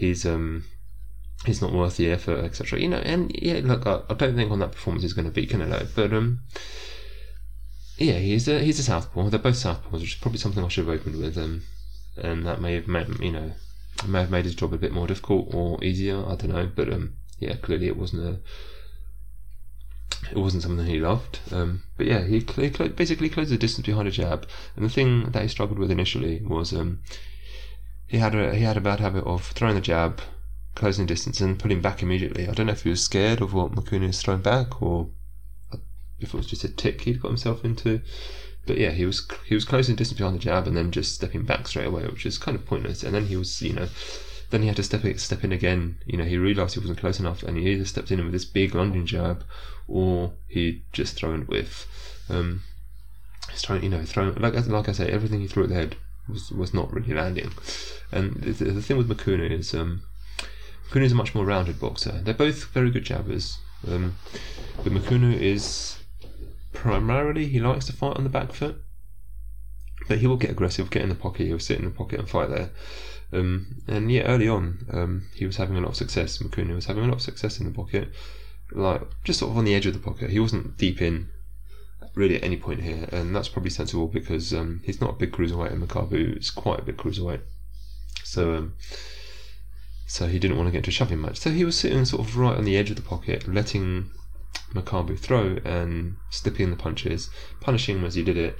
he's 0.00 0.24
um, 0.24 0.64
he's 1.44 1.62
not 1.62 1.72
worth 1.72 1.96
the 1.96 2.10
effort, 2.10 2.44
etc." 2.44 2.80
You 2.80 2.88
know, 2.88 2.98
and 2.98 3.30
yeah, 3.40 3.60
look, 3.62 3.86
I, 3.86 4.00
I 4.08 4.14
don't 4.14 4.34
think 4.34 4.50
on 4.50 4.58
that 4.60 4.72
performance 4.72 5.02
he's 5.02 5.12
going 5.12 5.26
to 5.26 5.30
beat 5.30 5.50
Canelo, 5.50 5.86
but 5.94 6.12
um, 6.12 6.40
yeah, 7.98 8.18
he's 8.18 8.48
a 8.48 8.58
he's 8.60 8.78
a 8.78 8.82
southpaw. 8.82 9.28
They're 9.28 9.38
both 9.38 9.56
southpaws, 9.56 9.92
which 9.92 10.14
is 10.14 10.20
probably 10.20 10.38
something 10.38 10.64
I 10.64 10.68
should 10.68 10.86
have 10.86 10.94
opened 11.00 11.16
with, 11.16 11.36
um, 11.36 11.62
and 12.16 12.46
that 12.46 12.60
may 12.60 12.74
have 12.74 12.88
made 12.88 13.20
you 13.20 13.32
know 13.32 13.52
may 14.06 14.20
have 14.20 14.30
made 14.30 14.46
his 14.46 14.54
job 14.54 14.72
a 14.72 14.78
bit 14.78 14.92
more 14.92 15.06
difficult 15.06 15.54
or 15.54 15.82
easier. 15.84 16.24
I 16.26 16.34
don't 16.34 16.52
know, 16.52 16.70
but 16.74 16.92
um, 16.92 17.16
yeah, 17.38 17.56
clearly 17.56 17.86
it 17.88 17.96
wasn't 17.96 18.22
a 18.22 18.40
it 20.30 20.38
wasn't 20.38 20.62
something 20.62 20.86
he 20.86 21.00
loved. 21.00 21.40
Um, 21.50 21.82
but 21.96 22.06
yeah, 22.06 22.24
he, 22.24 22.40
cl- 22.40 22.88
basically 22.90 23.28
closed 23.28 23.50
the 23.50 23.56
distance 23.56 23.86
behind 23.86 24.08
a 24.08 24.10
jab, 24.10 24.46
and 24.76 24.84
the 24.84 24.90
thing 24.90 25.30
that 25.30 25.42
he 25.42 25.48
struggled 25.48 25.78
with 25.78 25.90
initially 25.90 26.42
was 26.42 26.72
um, 26.72 27.00
he 28.10 28.18
had 28.18 28.34
a 28.34 28.52
he 28.56 28.64
had 28.64 28.76
a 28.76 28.80
bad 28.80 28.98
habit 28.98 29.22
of 29.22 29.44
throwing 29.44 29.76
the 29.76 29.80
jab, 29.80 30.20
closing 30.74 31.06
distance, 31.06 31.40
and 31.40 31.60
pulling 31.60 31.80
back 31.80 32.02
immediately. 32.02 32.48
I 32.48 32.52
don't 32.52 32.66
know 32.66 32.72
if 32.72 32.82
he 32.82 32.90
was 32.90 33.04
scared 33.04 33.40
of 33.40 33.54
what 33.54 33.70
Mukunu 33.70 34.08
was 34.08 34.20
throwing 34.20 34.42
back 34.42 34.82
or 34.82 35.10
if 36.18 36.34
it 36.34 36.36
was 36.36 36.48
just 36.48 36.64
a 36.64 36.68
tick 36.68 37.02
he'd 37.02 37.22
got 37.22 37.28
himself 37.28 37.64
into. 37.64 38.02
But 38.66 38.78
yeah, 38.78 38.90
he 38.90 39.06
was 39.06 39.24
he 39.46 39.54
was 39.54 39.64
closing 39.64 39.94
distance 39.94 40.18
behind 40.18 40.34
the 40.34 40.40
jab 40.40 40.66
and 40.66 40.76
then 40.76 40.90
just 40.90 41.14
stepping 41.14 41.44
back 41.44 41.68
straight 41.68 41.86
away, 41.86 42.02
which 42.06 42.26
is 42.26 42.36
kind 42.36 42.56
of 42.56 42.66
pointless. 42.66 43.04
And 43.04 43.14
then 43.14 43.26
he 43.26 43.36
was, 43.36 43.62
you 43.62 43.74
know, 43.74 43.88
then 44.50 44.62
he 44.62 44.66
had 44.66 44.76
to 44.78 44.82
step 44.82 45.02
step 45.20 45.44
in 45.44 45.52
again. 45.52 45.98
You 46.04 46.18
know, 46.18 46.24
he 46.24 46.36
realised 46.36 46.74
he 46.74 46.80
wasn't 46.80 46.98
close 46.98 47.20
enough, 47.20 47.44
and 47.44 47.56
he 47.56 47.70
either 47.70 47.84
stepped 47.84 48.10
in 48.10 48.24
with 48.24 48.32
this 48.32 48.44
big 48.44 48.74
lunging 48.74 49.06
jab, 49.06 49.44
or 49.86 50.32
he 50.48 50.82
just 50.92 51.14
thrown 51.14 51.46
with. 51.46 51.86
Um, 52.28 52.64
he's 53.52 53.62
throwing, 53.62 53.84
you 53.84 53.88
know, 53.88 54.04
throwing 54.04 54.34
like 54.34 54.66
like 54.66 54.88
I 54.88 54.92
say, 54.92 55.08
everything 55.12 55.40
he 55.40 55.46
threw 55.46 55.62
at 55.62 55.68
the 55.68 55.76
head 55.76 55.96
was 56.30 56.50
was 56.50 56.74
not 56.74 56.92
really 56.92 57.14
landing. 57.14 57.52
And 58.12 58.34
the, 58.34 58.64
the 58.64 58.82
thing 58.82 58.96
with 58.96 59.08
Mukunu 59.08 59.50
is, 59.50 59.74
um, 59.74 60.02
Mukunu 60.88 61.04
is 61.04 61.12
a 61.12 61.16
much 61.16 61.34
more 61.34 61.44
rounded 61.44 61.78
boxer. 61.80 62.20
They're 62.22 62.34
both 62.34 62.64
very 62.72 62.90
good 62.90 63.04
jabbers, 63.04 63.58
um, 63.86 64.16
but 64.82 64.92
Mukunu 64.92 65.38
is 65.38 65.98
primarily 66.72 67.46
he 67.46 67.60
likes 67.60 67.86
to 67.86 67.92
fight 67.92 68.16
on 68.16 68.24
the 68.24 68.30
back 68.30 68.52
foot, 68.52 68.82
but 70.08 70.18
he 70.18 70.26
will 70.26 70.36
get 70.36 70.50
aggressive, 70.50 70.90
get 70.90 71.02
in 71.02 71.08
the 71.08 71.14
pocket, 71.14 71.46
he'll 71.46 71.58
sit 71.58 71.78
in 71.78 71.84
the 71.84 71.90
pocket 71.90 72.20
and 72.20 72.28
fight 72.28 72.50
there. 72.50 72.70
Um, 73.32 73.82
and 73.86 74.10
yeah, 74.10 74.22
early 74.22 74.48
on, 74.48 74.86
um, 74.92 75.28
he 75.34 75.46
was 75.46 75.56
having 75.56 75.76
a 75.76 75.80
lot 75.80 75.90
of 75.90 75.96
success. 75.96 76.38
Mukunu 76.38 76.74
was 76.74 76.86
having 76.86 77.04
a 77.04 77.06
lot 77.06 77.16
of 77.16 77.22
success 77.22 77.60
in 77.60 77.66
the 77.66 77.72
pocket, 77.72 78.08
like 78.72 79.02
just 79.24 79.38
sort 79.38 79.52
of 79.52 79.58
on 79.58 79.64
the 79.64 79.74
edge 79.74 79.86
of 79.86 79.92
the 79.92 80.00
pocket. 80.00 80.30
He 80.30 80.40
wasn't 80.40 80.76
deep 80.76 81.00
in 81.00 81.28
really 82.14 82.36
at 82.36 82.44
any 82.44 82.56
point 82.56 82.82
here, 82.82 83.08
and 83.12 83.34
that's 83.34 83.48
probably 83.48 83.70
sensible 83.70 84.08
because 84.08 84.52
um, 84.52 84.80
he's 84.84 85.00
not 85.00 85.10
a 85.10 85.18
big 85.18 85.32
cruiserweight, 85.32 85.72
and 85.72 85.86
Makabu 85.86 86.38
is 86.38 86.50
quite 86.50 86.80
a 86.80 86.82
big 86.82 86.96
cruiserweight. 86.96 87.40
So, 88.24 88.54
um, 88.54 88.74
so 90.06 90.26
he 90.26 90.38
didn't 90.38 90.56
want 90.56 90.68
to 90.68 90.72
get 90.72 90.78
into 90.78 90.90
a 90.90 90.92
shoving 90.92 91.20
match. 91.20 91.38
So 91.38 91.50
he 91.50 91.64
was 91.64 91.78
sitting 91.78 92.04
sort 92.04 92.26
of 92.26 92.36
right 92.36 92.56
on 92.56 92.64
the 92.64 92.76
edge 92.76 92.90
of 92.90 92.96
the 92.96 93.02
pocket, 93.02 93.46
letting 93.48 94.10
Makabu 94.74 95.18
throw 95.18 95.58
and 95.64 96.16
slipping 96.30 96.70
the 96.70 96.76
punches, 96.76 97.30
punishing 97.60 97.98
him 97.98 98.04
as 98.04 98.14
he 98.14 98.22
did 98.22 98.36
it, 98.36 98.56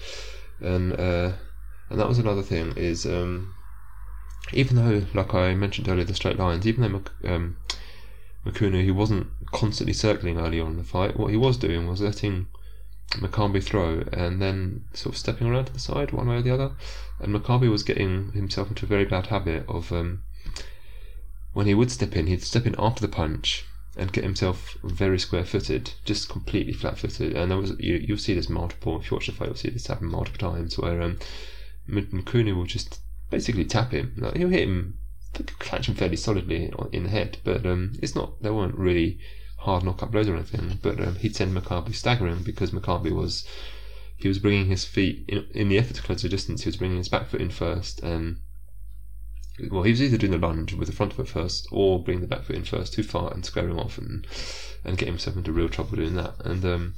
and 0.61 0.93
uh, 0.93 1.33
and 1.89 1.99
that 1.99 2.09
was 2.09 2.19
another 2.19 2.43
thing 2.43 2.73
is 2.77 3.05
um, 3.07 3.55
even 4.53 4.77
though, 4.77 5.07
like 5.15 5.35
I 5.35 5.55
mentioned 5.55 5.89
earlier, 5.89 6.05
the 6.05 6.15
straight 6.15 6.39
lines, 6.39 6.67
even 6.67 6.83
though 6.83 7.33
um, 7.33 7.57
Mukunu 8.45 8.83
he 8.83 8.91
wasn't 8.91 9.29
constantly 9.53 9.93
circling 9.93 10.39
early 10.39 10.61
on 10.61 10.73
in 10.73 10.77
the 10.77 10.85
fight, 10.85 11.17
what 11.17 11.31
he 11.31 11.37
was 11.37 11.57
doing 11.57 11.87
was 11.87 12.01
letting 12.01 12.49
Makabu 13.11 13.63
throw 13.63 14.05
and 14.13 14.41
then 14.41 14.85
sort 14.93 15.15
of 15.15 15.19
stepping 15.19 15.49
around 15.49 15.67
to 15.67 15.73
the 15.73 15.79
side 15.79 16.13
one 16.13 16.29
way 16.29 16.37
or 16.37 16.43
the 16.43 16.55
other, 16.55 16.73
and 17.19 17.35
Makabu 17.35 17.71
was 17.71 17.83
getting 17.83 18.33
himself 18.33 18.69
into 18.69 18.87
a 18.87 18.89
very 18.89 19.05
bad 19.05 19.27
habit 19.27 19.65
of 19.69 19.93
um, 19.93 20.23
when 21.53 21.67
he 21.67 21.75
would 21.75 21.91
step 21.91 22.15
in, 22.17 22.29
he'd 22.29 22.43
step 22.43 22.67
in 22.67 22.77
after 22.79 23.01
the 23.01 23.13
punch 23.13 23.65
and 23.97 24.13
get 24.13 24.23
himself 24.25 24.77
very 24.85 25.19
square 25.19 25.45
footed, 25.45 25.93
just 26.05 26.29
completely 26.29 26.73
flat 26.73 26.99
footed. 26.99 27.37
And 27.37 27.51
there 27.51 27.59
was 27.59 27.73
you 27.81 27.97
you'll 27.97 28.19
see 28.19 28.35
this 28.35 28.49
multiple 28.49 29.01
if 29.01 29.11
you 29.11 29.17
watch 29.17 29.27
the 29.27 29.33
fight, 29.33 29.49
you'll 29.49 29.57
see 29.57 29.71
this 29.71 29.89
happen 29.89 30.07
multiple 30.07 30.53
times 30.53 30.79
where 30.79 31.03
um 31.03 31.19
Mukunu 31.89 32.55
will 32.55 32.67
just 32.67 33.01
basically 33.31 33.65
tap 33.65 33.91
him. 33.91 34.15
Like, 34.17 34.37
he'll 34.37 34.49
hit 34.49 34.69
him 34.69 34.99
catch 35.59 35.89
him 35.89 35.95
fairly 35.95 36.17
solidly 36.17 36.73
in 36.93 37.05
the 37.05 37.09
head, 37.09 37.39
but 37.45 37.65
um, 37.67 37.93
it's 38.03 38.15
not 38.15 38.43
they 38.43 38.51
weren't 38.51 38.77
really 38.77 39.19
hard 39.61 39.85
knockout 39.85 40.11
blows 40.11 40.29
or 40.29 40.35
anything. 40.35 40.79
But 40.83 41.01
um, 41.01 41.17
he'd 41.17 41.37
send 41.37 41.57
Makabu 41.57 41.95
staggering 41.95 42.43
because 42.43 42.71
Makabu 42.73 43.13
was 43.13 43.47
he 44.17 44.29
was 44.29 44.39
bringing 44.39 44.67
his 44.67 44.85
feet 44.85 45.25
in, 45.29 45.47
in 45.55 45.69
the 45.69 45.79
effort 45.79 45.97
to 45.97 46.03
close 46.03 46.23
the 46.23 46.29
distance. 46.29 46.63
He 46.63 46.69
was 46.69 46.77
bringing 46.77 46.99
his 46.99 47.09
back 47.09 47.29
foot 47.29 47.41
in 47.41 47.51
first, 47.51 48.03
and 48.03 48.41
well, 49.71 49.83
he 49.83 49.91
was 49.91 50.03
either 50.03 50.17
doing 50.17 50.33
the 50.33 50.39
lunge 50.39 50.73
with 50.75 50.89
the 50.89 50.95
front 50.95 51.13
foot 51.13 51.29
first 51.29 51.67
or 51.71 52.03
bringing 52.03 52.23
the 52.23 52.29
back 52.29 52.45
foot 52.45 52.57
in 52.57 52.65
first 52.65 52.95
too 52.95 53.03
far 53.03 53.33
and 53.33 53.45
squaring 53.45 53.79
off 53.79 53.99
and 53.99 54.27
and 54.85 54.97
getting 54.97 55.15
himself 55.15 55.37
into 55.37 55.53
real 55.53 55.69
trouble 55.69 55.97
doing 55.97 56.15
that. 56.15 56.35
And 56.45 56.65
um, 56.65 56.95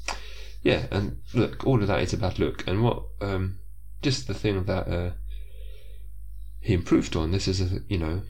yeah, 0.62 0.86
and 0.90 1.18
look, 1.34 1.66
all 1.66 1.80
of 1.80 1.88
that 1.88 2.02
is 2.02 2.12
a 2.12 2.16
bad 2.16 2.38
look. 2.38 2.66
And 2.66 2.84
what 2.84 3.04
um, 3.20 3.58
just 4.02 4.26
the 4.26 4.34
thing 4.34 4.64
that 4.64 4.88
uh, 4.88 5.10
he 6.60 6.74
improved 6.74 7.16
on. 7.16 7.32
This 7.32 7.48
is 7.48 7.60
a 7.60 7.80
you 7.88 7.98
know 7.98 8.22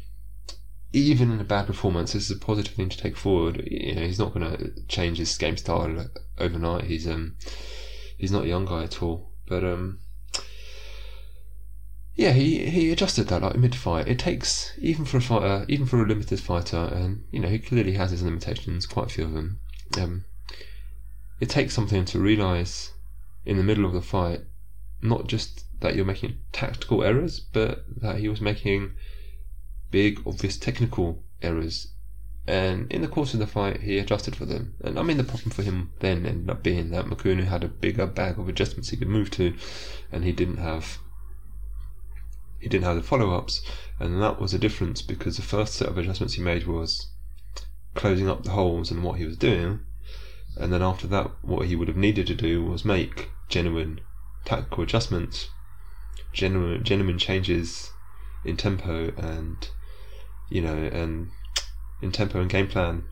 even 0.92 1.32
in 1.32 1.40
a 1.40 1.44
bad 1.44 1.66
performance, 1.66 2.12
this 2.12 2.30
is 2.30 2.37
a 2.37 2.40
positive 2.40 2.75
thing 2.75 2.88
to 2.88 2.99
take 2.99 3.16
forward. 3.16 3.66
You 3.70 3.94
know, 3.94 4.02
he's 4.02 4.18
not 4.18 4.34
going 4.34 4.50
to 4.50 4.87
change 4.88 5.18
his 5.18 5.37
game 5.38 5.56
style 5.56 6.06
overnight. 6.38 6.84
He's 6.84 7.08
um, 7.08 7.37
he's 8.18 8.32
not 8.32 8.44
a 8.44 8.49
young 8.49 8.66
guy 8.66 8.84
at 8.84 9.02
all. 9.02 9.32
But 9.46 9.64
um, 9.64 10.00
yeah, 12.14 12.32
he 12.32 12.66
he 12.70 12.92
adjusted 12.92 13.28
that 13.28 13.42
like 13.42 13.56
mid 13.56 13.75
fight. 13.75 14.08
It 14.08 14.18
takes 14.18 14.72
even 14.78 15.04
for 15.04 15.16
a 15.16 15.22
fighter, 15.22 15.64
even 15.68 15.87
for 15.87 16.02
a 16.02 16.06
limited 16.06 16.40
fighter, 16.40 16.76
and 16.76 17.25
you 17.30 17.40
know 17.40 17.49
he 17.49 17.58
clearly 17.58 17.94
has 17.94 18.11
his 18.11 18.22
limitations, 18.22 18.87
quite 18.87 19.06
a 19.06 19.14
few 19.14 19.25
of 19.25 19.32
them. 19.32 19.61
Um, 19.99 20.25
it 21.40 21.49
takes 21.49 21.75
something 21.75 22.04
to 22.06 22.18
realize 22.18 22.92
in 23.44 23.56
the 23.56 23.64
middle 23.64 23.84
of 23.84 23.94
the 23.94 24.02
fight, 24.02 24.42
not 25.00 25.26
just 25.26 25.64
that 25.80 25.96
you're 25.96 26.04
making 26.04 26.38
tactical 26.52 27.02
errors, 27.02 27.40
but 27.40 27.84
that 28.00 28.18
he 28.18 28.28
was 28.28 28.40
making 28.40 28.92
big, 29.92 30.20
obvious 30.26 30.56
technical 30.56 31.22
errors. 31.40 31.92
And 32.49 32.90
in 32.90 33.02
the 33.02 33.08
course 33.08 33.34
of 33.34 33.38
the 33.38 33.46
fight, 33.46 33.82
he 33.82 33.99
adjusted 33.99 34.34
for 34.34 34.46
them. 34.46 34.75
And 34.80 34.99
I 34.99 35.02
mean, 35.02 35.18
the 35.18 35.22
problem 35.22 35.52
for 35.52 35.62
him 35.62 35.92
then 36.00 36.26
ended 36.26 36.50
up 36.50 36.64
being 36.64 36.90
that 36.90 37.04
Mukunu 37.04 37.44
had 37.44 37.62
a 37.62 37.68
bigger 37.68 38.06
bag 38.06 38.37
of 38.38 38.49
adjustments 38.49 38.88
he 38.88 38.96
could 38.96 39.06
move 39.06 39.30
to, 39.32 39.54
and 40.11 40.25
he 40.25 40.32
didn't 40.32 40.56
have 40.56 40.99
he 42.58 42.68
didn't 42.68 42.84
have 42.84 42.96
the 42.96 43.02
follow 43.02 43.30
ups. 43.32 43.62
And 44.00 44.20
that 44.20 44.40
was 44.40 44.54
a 44.54 44.58
difference 44.58 45.02
because 45.02 45.37
the 45.37 45.42
first 45.42 45.75
set 45.75 45.88
of 45.88 45.99
adjustments 45.99 46.34
he 46.34 46.42
made 46.42 46.66
was 46.66 47.12
closing 47.94 48.28
up 48.28 48.42
the 48.42 48.52
holes 48.52 48.90
and 48.90 49.04
what 49.04 49.18
he 49.18 49.25
was 49.25 49.37
doing. 49.37 49.80
And 50.56 50.72
then 50.72 50.82
after 50.82 51.06
that, 51.08 51.30
what 51.42 51.66
he 51.66 51.76
would 51.76 51.88
have 51.88 51.96
needed 51.96 52.26
to 52.28 52.34
do 52.34 52.64
was 52.64 52.84
make 52.84 53.30
genuine 53.49 54.00
tactical 54.44 54.82
adjustments, 54.82 55.49
genuine, 56.32 56.82
genuine 56.84 57.18
changes 57.18 57.92
in 58.44 58.56
tempo 58.56 59.12
and 59.16 59.68
you 60.52 60.61
know, 60.61 60.76
and 60.76 61.30
in 62.02 62.12
tempo 62.12 62.40
and 62.40 62.50
game 62.50 62.68
plan 62.68 63.04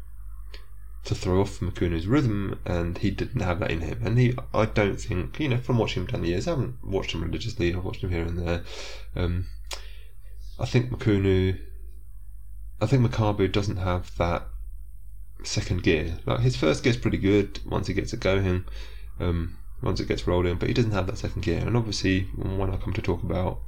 to 1.05 1.15
throw 1.15 1.41
off 1.41 1.61
Mukunu's 1.61 2.07
rhythm, 2.07 2.61
and 2.67 2.99
he 2.99 3.11
didn't 3.11 3.41
have 3.41 3.61
that 3.61 3.71
in 3.71 3.81
him. 3.81 4.01
And 4.05 4.19
he, 4.19 4.35
I 4.53 4.67
don't 4.67 5.01
think, 5.01 5.41
you 5.41 5.49
know, 5.49 5.57
from 5.57 5.79
watching 5.79 6.03
him 6.03 6.09
down 6.09 6.23
the 6.23 6.29
years, 6.29 6.47
I 6.47 6.51
haven't 6.51 6.77
watched 6.85 7.13
him 7.13 7.23
religiously. 7.23 7.75
I've 7.75 7.85
watched 7.85 8.05
him 8.05 8.11
here 8.11 8.25
and 8.25 8.39
there. 8.39 8.63
Um, 9.17 9.47
I 10.59 10.67
think 10.67 10.91
Mukunu, 10.91 11.59
I 12.83 12.87
think 12.87 13.07
Makabu 13.07 13.51
doesn't 13.51 13.79
have 13.79 14.15
that 14.19 14.47
second 15.43 15.83
gear. 15.83 16.19
Like 16.27 16.41
his 16.41 16.57
first 16.57 16.85
gear's 16.85 16.99
pretty 16.99 17.19
good 17.19 17.61
once 17.65 17.87
he 17.87 17.95
gets 17.95 18.13
it 18.13 18.21
going, 18.21 18.67
um, 19.19 19.57
once 19.83 20.01
it 20.01 20.09
gets 20.09 20.27
rolling, 20.27 20.57
but 20.57 20.69
he 20.69 20.75
doesn't 20.75 20.93
have 20.93 21.07
that 21.07 21.17
second 21.17 21.43
gear. 21.43 21.61
And 21.67 21.79
obviously, 21.79 22.25
when 22.37 22.71
I 22.71 22.77
come 22.77 22.93
to 22.93 23.03
talk 23.03 23.23
about 23.23 23.61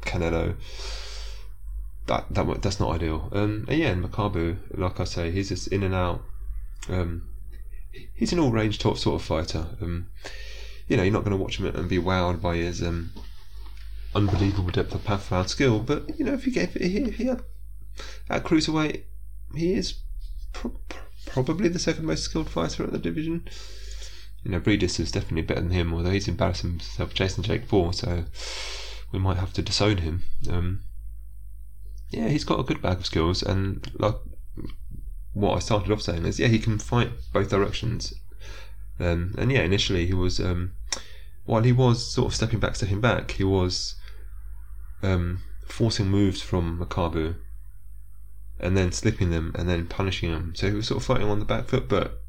Canelo, 0.00 0.56
that 2.08 2.26
that 2.30 2.62
that's 2.62 2.80
not 2.80 2.94
ideal. 2.94 3.28
Um, 3.32 3.64
and 3.68 3.78
yeah, 3.78 3.88
and 3.88 4.04
Makabu, 4.04 4.58
like 4.76 4.98
I 5.00 5.04
say, 5.04 5.30
he's 5.30 5.50
just 5.50 5.68
in 5.68 5.82
and 5.82 5.94
out. 5.94 6.22
Um, 6.88 7.28
he's 8.14 8.32
an 8.32 8.38
all-range 8.38 8.78
top 8.78 8.98
sort 8.98 9.20
of 9.20 9.26
fighter. 9.26 9.66
Um, 9.80 10.08
you 10.88 10.96
know, 10.96 11.02
you're 11.02 11.12
not 11.12 11.24
going 11.24 11.36
to 11.36 11.42
watch 11.42 11.58
him 11.58 11.66
and 11.66 11.88
be 11.88 11.98
wowed 11.98 12.40
by 12.40 12.56
his 12.56 12.82
um, 12.82 13.12
unbelievable 14.14 14.70
depth 14.70 14.94
of 14.94 15.04
path 15.04 15.48
skill, 15.48 15.80
but 15.80 16.18
you 16.18 16.24
know, 16.24 16.32
if 16.32 16.46
you 16.46 16.52
gave 16.52 16.72
he, 16.74 17.10
he 17.10 17.26
had, 17.26 17.42
at 18.28 18.44
cruiserweight, 18.44 19.04
he 19.54 19.74
is 19.74 20.00
pro- 20.52 20.80
probably 21.26 21.68
the 21.68 21.78
second 21.78 22.06
most 22.06 22.24
skilled 22.24 22.48
fighter 22.48 22.84
at 22.84 22.92
the 22.92 22.98
division. 22.98 23.46
You 24.44 24.52
know, 24.52 24.60
Briedis 24.60 24.98
is 25.00 25.12
definitely 25.12 25.42
better 25.42 25.60
than 25.60 25.70
him, 25.70 25.92
although 25.92 26.10
he's 26.10 26.28
embarrassed 26.28 26.62
himself 26.62 27.12
chasing 27.12 27.44
Jake 27.44 27.68
Paul, 27.68 27.92
so 27.92 28.24
we 29.12 29.18
might 29.18 29.36
have 29.36 29.52
to 29.54 29.62
disown 29.62 29.98
him. 29.98 30.24
Um, 30.48 30.80
yeah, 32.10 32.28
he's 32.28 32.44
got 32.44 32.60
a 32.60 32.64
good 32.64 32.82
bag 32.82 32.98
of 32.98 33.06
skills, 33.06 33.42
and 33.42 33.90
like 33.98 34.16
what 35.34 35.56
I 35.56 35.58
started 35.60 35.92
off 35.92 36.02
saying 36.02 36.24
is, 36.24 36.40
yeah, 36.40 36.48
he 36.48 36.58
can 36.58 36.78
fight 36.78 37.10
both 37.32 37.50
directions. 37.50 38.14
Um, 38.98 39.34
and 39.38 39.52
yeah, 39.52 39.60
initially 39.60 40.06
he 40.06 40.14
was, 40.14 40.40
um, 40.40 40.72
while 41.44 41.62
he 41.62 41.72
was 41.72 42.12
sort 42.12 42.26
of 42.28 42.34
stepping 42.34 42.58
back, 42.58 42.76
stepping 42.76 43.00
back, 43.00 43.32
he 43.32 43.44
was 43.44 43.94
um, 45.02 45.42
forcing 45.66 46.08
moves 46.08 46.42
from 46.42 46.80
Makabu, 46.80 47.36
and 48.58 48.76
then 48.76 48.90
slipping 48.90 49.30
them, 49.30 49.52
and 49.54 49.68
then 49.68 49.86
punishing 49.86 50.32
them. 50.32 50.54
So 50.56 50.68
he 50.68 50.74
was 50.74 50.88
sort 50.88 51.00
of 51.00 51.06
fighting 51.06 51.28
on 51.28 51.38
the 51.38 51.44
back 51.44 51.66
foot, 51.66 51.88
but 51.88 52.22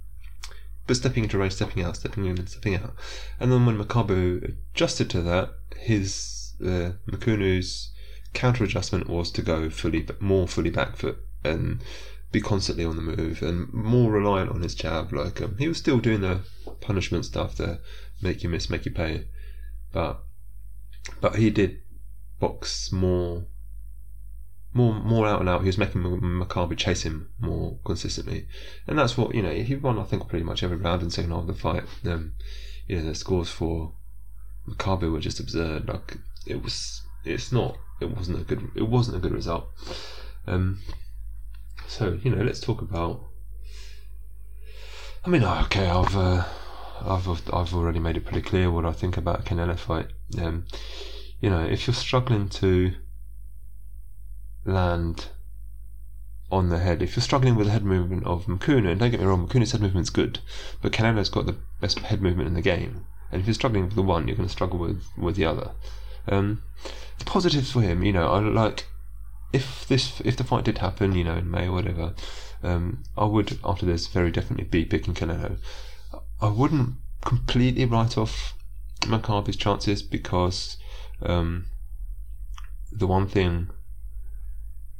but 0.85 0.95
stepping 0.95 1.23
into 1.23 1.37
range, 1.37 1.53
stepping 1.53 1.83
out, 1.83 1.95
stepping 1.95 2.25
in, 2.25 2.37
and 2.37 2.49
stepping 2.49 2.75
out. 2.75 2.95
And 3.39 3.51
then 3.51 3.65
when 3.65 3.77
Makabu 3.77 4.55
adjusted 4.73 5.09
to 5.11 5.21
that, 5.21 5.51
his 5.77 6.53
uh, 6.61 6.93
Mukunu's 7.07 7.91
counter 8.33 8.63
adjustment 8.63 9.09
was 9.09 9.31
to 9.31 9.41
go 9.41 9.69
fully 9.69 10.07
more 10.19 10.47
fully 10.47 10.69
back 10.69 10.95
foot 10.95 11.17
and 11.43 11.81
be 12.31 12.41
constantly 12.41 12.85
on 12.85 12.95
the 12.95 13.01
move 13.01 13.41
and 13.41 13.71
more 13.73 14.11
reliant 14.11 14.51
on 14.51 14.61
his 14.61 14.75
jab. 14.75 15.11
Like 15.11 15.41
um, 15.41 15.57
he 15.57 15.67
was 15.67 15.77
still 15.77 15.99
doing 15.99 16.21
the 16.21 16.41
punishment 16.81 17.25
stuff 17.25 17.55
to 17.55 17.79
make 18.21 18.43
you 18.43 18.49
miss, 18.49 18.69
make 18.69 18.85
you 18.85 18.91
pay, 18.91 19.27
but 19.91 20.23
but 21.21 21.35
he 21.35 21.49
did 21.49 21.79
box 22.39 22.91
more. 22.91 23.45
More, 24.71 24.93
more 24.93 25.25
out 25.25 25.39
and 25.39 25.49
out. 25.49 25.61
He 25.61 25.67
was 25.67 25.79
making 25.79 26.03
Makabu 26.03 26.77
chase 26.77 27.01
him 27.01 27.31
more 27.39 27.79
consistently, 27.83 28.47
and 28.85 28.99
that's 28.99 29.17
what 29.17 29.33
you 29.33 29.41
know. 29.41 29.51
He 29.51 29.75
won, 29.75 29.97
I 29.97 30.03
think, 30.03 30.27
pretty 30.27 30.45
much 30.45 30.61
every 30.61 30.77
round 30.77 31.01
in 31.01 31.07
the 31.07 31.13
second 31.13 31.31
half 31.31 31.41
of 31.41 31.47
the 31.47 31.53
fight. 31.55 31.85
Um, 32.05 32.33
you 32.85 32.97
know, 32.97 33.05
the 33.05 33.15
scores 33.15 33.49
for 33.49 33.93
Makabu 34.67 35.11
were 35.11 35.19
just 35.19 35.39
absurd. 35.39 35.87
Like 35.87 36.17
it 36.45 36.61
was, 36.61 37.01
it's 37.25 37.51
not 37.51 37.77
it 37.99 38.15
wasn't 38.15 38.39
a 38.39 38.43
good 38.43 38.71
it 38.75 38.87
wasn't 38.87 39.17
a 39.17 39.19
good 39.19 39.33
result. 39.33 39.69
Um, 40.47 40.79
so 41.87 42.19
you 42.23 42.33
know, 42.33 42.43
let's 42.43 42.59
talk 42.59 42.81
about. 42.81 43.25
I 45.25 45.29
mean, 45.29 45.43
okay, 45.43 45.87
I've 45.87 46.15
uh, 46.15 46.45
I've 47.01 47.27
I've 47.53 47.73
already 47.73 47.99
made 47.99 48.17
it 48.17 48.25
pretty 48.25 48.41
clear 48.41 48.71
what 48.71 48.85
I 48.85 48.91
think 48.91 49.17
about 49.17 49.41
a 49.41 49.43
Canelo 49.43 49.77
fight. 49.77 50.07
Um, 50.39 50.65
you 51.41 51.49
know, 51.49 51.63
if 51.63 51.87
you're 51.87 51.93
struggling 51.93 52.49
to 52.49 52.93
land 54.65 55.27
on 56.51 56.69
the 56.69 56.79
head, 56.79 57.01
if 57.01 57.15
you're 57.15 57.23
struggling 57.23 57.55
with 57.55 57.67
the 57.67 57.73
head 57.73 57.83
movement 57.83 58.25
of 58.25 58.45
Mukunu, 58.45 58.89
and 58.89 58.99
don't 58.99 59.11
get 59.11 59.19
me 59.19 59.25
wrong, 59.25 59.47
Mukunu's 59.47 59.71
head 59.71 59.81
movement's 59.81 60.09
good, 60.09 60.39
but 60.81 60.91
Canelo's 60.91 61.29
got 61.29 61.45
the 61.45 61.57
best 61.79 61.99
head 61.99 62.21
movement 62.21 62.47
in 62.47 62.55
the 62.55 62.61
game. 62.61 63.05
And 63.31 63.41
if 63.41 63.47
you're 63.47 63.53
struggling 63.53 63.85
with 63.85 63.95
the 63.95 64.01
one, 64.01 64.27
you're 64.27 64.37
going 64.37 64.47
to 64.47 64.51
struggle 64.51 64.79
with, 64.79 65.03
with 65.17 65.35
the 65.35 65.45
other. 65.45 65.71
Um, 66.27 66.63
positives 67.25 67.71
for 67.71 67.81
him, 67.81 68.03
you 68.03 68.13
know, 68.13 68.27
I 68.27 68.39
like 68.39 68.87
if 69.51 69.87
this 69.87 70.21
if 70.21 70.37
the 70.37 70.43
fight 70.43 70.65
did 70.65 70.79
happen, 70.79 71.15
you 71.15 71.23
know, 71.23 71.35
in 71.35 71.49
May 71.49 71.67
or 71.67 71.73
whatever, 71.73 72.13
um, 72.63 73.03
I 73.17 73.25
would 73.25 73.57
after 73.63 73.85
this 73.85 74.07
very 74.07 74.31
definitely 74.31 74.65
be 74.65 74.85
picking 74.85 75.13
Canelo. 75.13 75.57
I 76.41 76.49
wouldn't 76.49 76.95
completely 77.25 77.85
write 77.85 78.17
off 78.17 78.53
Makabu's 79.01 79.55
chances 79.55 80.01
because 80.01 80.77
um, 81.21 81.65
the 82.91 83.07
one 83.07 83.27
thing 83.27 83.69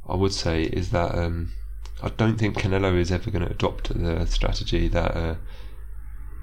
I 0.08 0.16
would 0.16 0.32
say 0.32 0.64
is 0.64 0.90
that 0.90 1.14
um, 1.14 1.52
I 2.02 2.08
don't 2.08 2.38
think 2.38 2.58
Canelo 2.58 2.98
is 2.98 3.12
ever 3.12 3.30
going 3.30 3.44
to 3.44 3.50
adopt 3.50 3.94
the 3.94 4.26
strategy 4.26 4.88
that 4.88 5.16
uh, 5.16 5.34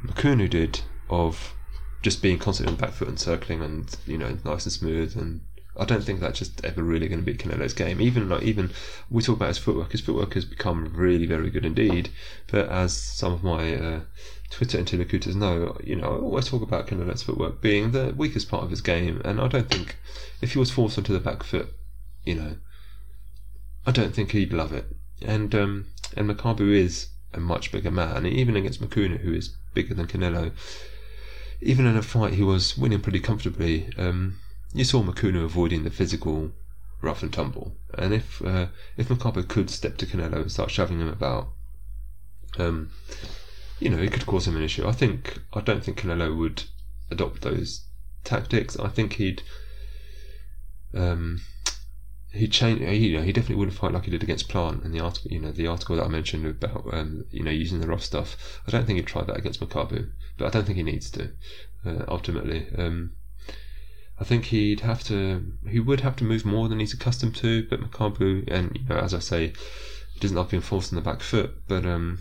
Mukunu 0.06 0.50
did 0.50 0.82
of 1.10 1.54
just 2.02 2.22
being 2.22 2.38
constantly 2.38 2.72
on 2.72 2.78
the 2.78 2.86
back 2.86 2.94
foot 2.94 3.08
and 3.08 3.20
circling 3.20 3.62
and 3.62 3.98
you 4.06 4.18
know 4.18 4.38
nice 4.46 4.66
and 4.66 4.74
smooth 4.74 5.18
and 5.18 5.42
I 5.80 5.86
don't 5.86 6.04
think 6.04 6.20
that's 6.20 6.40
just 6.40 6.64
ever 6.66 6.82
really 6.82 7.08
going 7.08 7.24
to 7.24 7.26
be 7.26 7.38
Canelo's 7.38 7.74
game. 7.74 8.02
Even 8.02 8.30
like 8.30 8.44
even 8.44 8.72
we 9.10 9.22
talk 9.22 9.36
about 9.36 9.50
his 9.50 9.58
footwork. 9.58 9.92
His 9.92 10.02
footwork 10.02 10.34
has 10.34 10.46
become 10.46 10.92
really 10.96 11.26
very 11.26 11.50
good 11.50 11.66
indeed. 11.66 12.10
But 12.48 12.70
as 12.70 12.96
some 12.96 13.34
of 13.34 13.44
my 13.44 13.76
uh, 13.76 14.00
Twitter 14.50 14.80
interlocutors 14.80 15.36
know, 15.36 15.78
you 15.84 15.96
know, 15.96 16.08
I 16.08 16.18
always 16.18 16.48
talk 16.48 16.62
about 16.62 16.88
Canelo's 16.88 17.24
footwork 17.24 17.62
being 17.62 17.92
the 17.92 18.14
weakest 18.18 18.50
part 18.50 18.64
of 18.64 18.72
his 18.72 18.82
game. 18.82 19.22
And 19.24 19.40
I 19.40 19.48
don't 19.48 19.70
think 19.70 19.98
if 20.42 20.54
he 20.54 20.60
was 20.60 20.72
forced 20.72 20.98
onto 20.98 21.14
the 21.14 21.20
back 21.20 21.44
foot, 21.44 21.70
you 22.24 22.36
know, 22.36 22.56
I 23.86 23.92
don't 23.92 24.14
think 24.14 24.32
he'd 24.32 24.54
love 24.54 24.74
it. 24.74 24.86
And 25.22 25.54
um, 25.54 25.88
and 26.16 26.30
Makabu 26.30 26.74
is 26.74 27.10
a 27.34 27.40
much 27.40 27.72
bigger 27.72 27.92
man, 27.92 28.26
even 28.26 28.56
against 28.56 28.82
Mukunu, 28.82 29.20
who 29.20 29.34
is 29.34 29.56
bigger 29.74 29.94
than 29.94 30.08
Canelo. 30.08 30.52
Even 31.62 31.86
in 31.86 31.98
a 31.98 32.02
fight, 32.02 32.34
he 32.34 32.44
was 32.44 32.78
winning 32.78 33.02
pretty 33.02 33.20
comfortably. 33.20 33.90
Um, 33.98 34.40
you 34.74 34.84
saw 34.84 35.04
Mukunu 35.04 35.44
avoiding 35.44 35.84
the 35.84 35.90
physical 35.90 36.52
rough 37.02 37.22
and 37.24 37.32
tumble, 37.32 37.76
and 37.98 38.14
if 38.14 38.42
uh, 38.44 38.68
if 38.98 39.10
Makabu 39.10 39.48
could 39.48 39.70
step 39.70 39.98
to 39.98 40.06
Canelo 40.06 40.42
and 40.42 40.52
start 40.52 40.72
shoving 40.72 41.00
him 41.00 41.10
about, 41.10 41.50
um, 42.58 42.92
you 43.80 43.90
know, 43.90 44.02
it 44.02 44.12
could 44.12 44.26
cause 44.26 44.48
him 44.48 44.58
an 44.58 44.64
issue. 44.64 44.88
I 44.88 44.92
think 44.92 45.40
I 45.54 45.62
don't 45.62 45.84
think 45.84 46.00
Canelo 46.00 46.38
would 46.38 46.64
adopt 47.10 47.42
those 47.42 47.86
tactics. 48.24 48.78
I 48.80 48.90
think 48.90 49.14
he'd 49.14 49.42
um, 50.94 51.42
he 52.32 52.48
changed. 52.48 52.84
He, 52.84 53.10
you 53.10 53.18
know, 53.18 53.24
he 53.24 53.32
definitely 53.32 53.56
wouldn't 53.56 53.78
fight 53.78 53.94
like 53.94 54.06
he 54.06 54.12
did 54.12 54.24
against 54.24 54.50
Plant. 54.50 54.84
And 54.84 54.94
the 54.94 55.00
article, 55.00 55.32
you 55.32 55.40
know, 55.40 55.52
the 55.52 55.68
article 55.68 55.96
that 55.96 56.06
I 56.06 56.10
mentioned 56.10 56.46
about, 56.46 56.86
um, 56.94 57.26
you 57.32 57.44
know, 57.44 57.52
using 57.52 57.80
the 57.80 57.88
rough 57.88 58.04
stuff. 58.04 58.62
I 58.68 58.72
don't 58.72 58.86
think 58.86 58.98
he'd 58.98 59.08
try 59.08 59.24
that 59.24 59.38
against 59.38 59.62
Makabu, 59.62 60.12
but 60.38 60.46
I 60.46 60.50
don't 60.50 60.66
think 60.66 60.78
he 60.78 60.84
needs 60.84 61.10
to. 61.12 61.32
Uh, 61.86 62.04
ultimately, 62.08 62.68
um, 62.78 63.12
I 64.20 64.24
think 64.24 64.46
he'd 64.46 64.80
have 64.80 65.04
to 65.06 65.54
he 65.68 65.80
would 65.80 66.02
have 66.02 66.16
to 66.18 66.24
move 66.24 66.46
more 66.46 66.68
than 66.68 66.80
he's 66.80 66.94
accustomed 66.94 67.36
to. 67.38 67.68
But 67.70 67.82
Makabu, 67.82 68.48
and 68.52 68.76
you 68.76 68.88
know, 68.90 68.98
as 68.98 69.14
I 69.14 69.20
say, 69.20 69.54
he 70.14 70.20
doesn't 70.20 70.36
like 70.36 70.50
being 70.50 70.62
forced 70.62 70.92
on 70.92 70.96
the 70.96 71.04
back 71.04 71.22
foot. 71.22 71.68
But 71.68 71.86
um, 71.86 72.20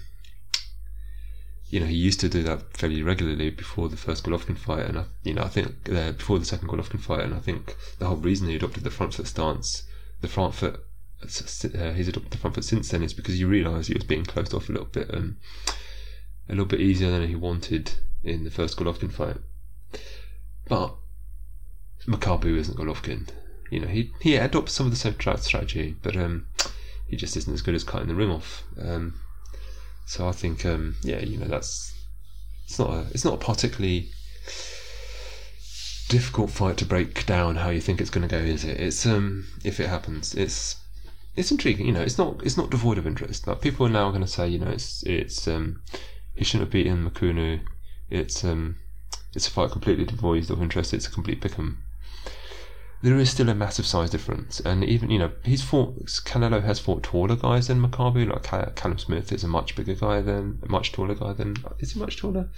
you 1.68 1.80
know, 1.80 1.86
he 1.86 1.96
used 1.96 2.20
to 2.20 2.28
do 2.28 2.42
that 2.44 2.76
fairly 2.76 3.02
regularly 3.02 3.50
before 3.50 3.88
the 3.88 3.96
first 3.96 4.24
Golovkin 4.24 4.56
fight, 4.56 4.86
and 4.86 4.98
I, 4.98 5.04
you 5.24 5.34
know, 5.34 5.42
I 5.42 5.48
think 5.48 5.90
uh, 5.90 6.12
before 6.12 6.38
the 6.38 6.44
second 6.44 6.68
Golovkin 6.68 7.00
fight, 7.00 7.20
and 7.20 7.34
I 7.34 7.38
think 7.38 7.76
the 7.98 8.06
whole 8.06 8.16
reason 8.16 8.48
he 8.48 8.56
adopted 8.56 8.84
the 8.84 8.90
front 8.90 9.14
foot 9.14 9.26
stance, 9.26 9.82
the 10.20 10.28
front 10.28 10.54
foot, 10.54 10.84
uh, 11.22 11.92
he's 11.92 12.08
adopted 12.08 12.30
the 12.30 12.38
front 12.38 12.54
foot 12.54 12.64
since 12.64 12.90
then 12.90 13.02
is 13.02 13.14
because 13.14 13.34
he 13.34 13.44
realised 13.44 13.88
he 13.88 13.94
was 13.94 14.04
being 14.04 14.24
closed 14.24 14.54
off 14.54 14.68
a 14.68 14.72
little 14.72 14.86
bit, 14.86 15.12
um, 15.12 15.38
a 16.48 16.52
little 16.52 16.66
bit 16.66 16.80
easier 16.80 17.10
than 17.10 17.26
he 17.26 17.34
wanted 17.34 17.94
in 18.22 18.44
the 18.44 18.50
first 18.50 18.76
Golovkin 18.76 19.10
fight. 19.10 19.38
But 20.68 20.94
Makabu 22.06 22.56
isn't 22.56 22.78
Golovkin. 22.78 23.28
You 23.70 23.80
know, 23.80 23.88
he 23.88 24.12
he 24.20 24.36
adopts 24.36 24.72
some 24.72 24.86
of 24.86 24.92
the 24.92 24.98
same 24.98 25.14
strategy, 25.14 25.96
but 26.02 26.16
um, 26.16 26.46
he 27.08 27.16
just 27.16 27.36
isn't 27.36 27.52
as 27.52 27.62
good 27.62 27.75
as 27.75 27.84
cutting 27.84 28.08
the 28.08 28.14
ring 28.14 28.30
off. 28.30 28.62
Um, 28.80 29.20
so 30.06 30.28
I 30.28 30.32
think, 30.32 30.64
um, 30.64 30.96
yeah, 31.02 31.18
you 31.18 31.36
know, 31.36 31.46
that's 31.46 31.92
it's 32.64 32.78
not 32.78 32.90
a 32.90 33.06
it's 33.10 33.25
not 33.25 33.34
a 33.34 33.44
particularly 33.44 34.10
difficult 36.08 36.50
fight 36.50 36.76
to 36.76 36.84
break 36.84 37.26
down 37.26 37.56
how 37.56 37.70
you 37.70 37.80
think 37.80 38.00
it's 38.00 38.10
going 38.10 38.26
to 38.26 38.32
go, 38.32 38.40
is 38.40 38.64
it? 38.64 38.80
It's 38.80 39.04
um, 39.04 39.46
if 39.64 39.80
it 39.80 39.88
happens, 39.88 40.34
it's 40.34 40.76
it's 41.34 41.50
intriguing. 41.50 41.86
You 41.86 41.92
know, 41.92 42.02
it's 42.02 42.18
not 42.18 42.40
it's 42.44 42.56
not 42.56 42.70
devoid 42.70 42.98
of 42.98 43.06
interest. 43.06 43.48
Like 43.48 43.60
people 43.60 43.86
are 43.86 43.90
now 43.90 44.10
going 44.10 44.22
to 44.22 44.28
say, 44.28 44.46
you 44.46 44.60
know, 44.60 44.70
it's 44.70 45.02
it's 45.04 45.48
um, 45.48 45.82
he 46.36 46.44
shouldn't 46.44 46.68
have 46.68 46.72
beaten 46.72 47.10
Mchunu. 47.10 47.62
It's 48.10 48.44
um, 48.44 48.76
it's 49.34 49.48
a 49.48 49.50
fight 49.50 49.72
completely 49.72 50.04
devoid 50.04 50.48
of 50.50 50.62
interest. 50.62 50.94
It's 50.94 51.08
a 51.08 51.10
complete 51.10 51.40
pick'em 51.40 51.78
there 53.02 53.16
is 53.16 53.30
still 53.30 53.48
a 53.48 53.54
massive 53.54 53.86
size 53.86 54.10
difference. 54.10 54.60
And 54.60 54.84
even, 54.84 55.10
you 55.10 55.18
know, 55.18 55.32
he's 55.44 55.62
fought, 55.62 56.06
Canelo 56.06 56.62
has 56.62 56.78
fought 56.78 57.02
taller 57.02 57.36
guys 57.36 57.68
than 57.68 57.80
Makabu. 57.80 58.28
Like 58.28 58.74
Callum 58.76 58.98
Smith 58.98 59.32
is 59.32 59.44
a 59.44 59.48
much 59.48 59.76
bigger 59.76 59.94
guy 59.94 60.20
than, 60.20 60.60
much 60.66 60.92
taller 60.92 61.14
guy 61.14 61.32
than, 61.32 61.56
is 61.78 61.92
he 61.92 62.00
much 62.00 62.16
taller? 62.16 62.48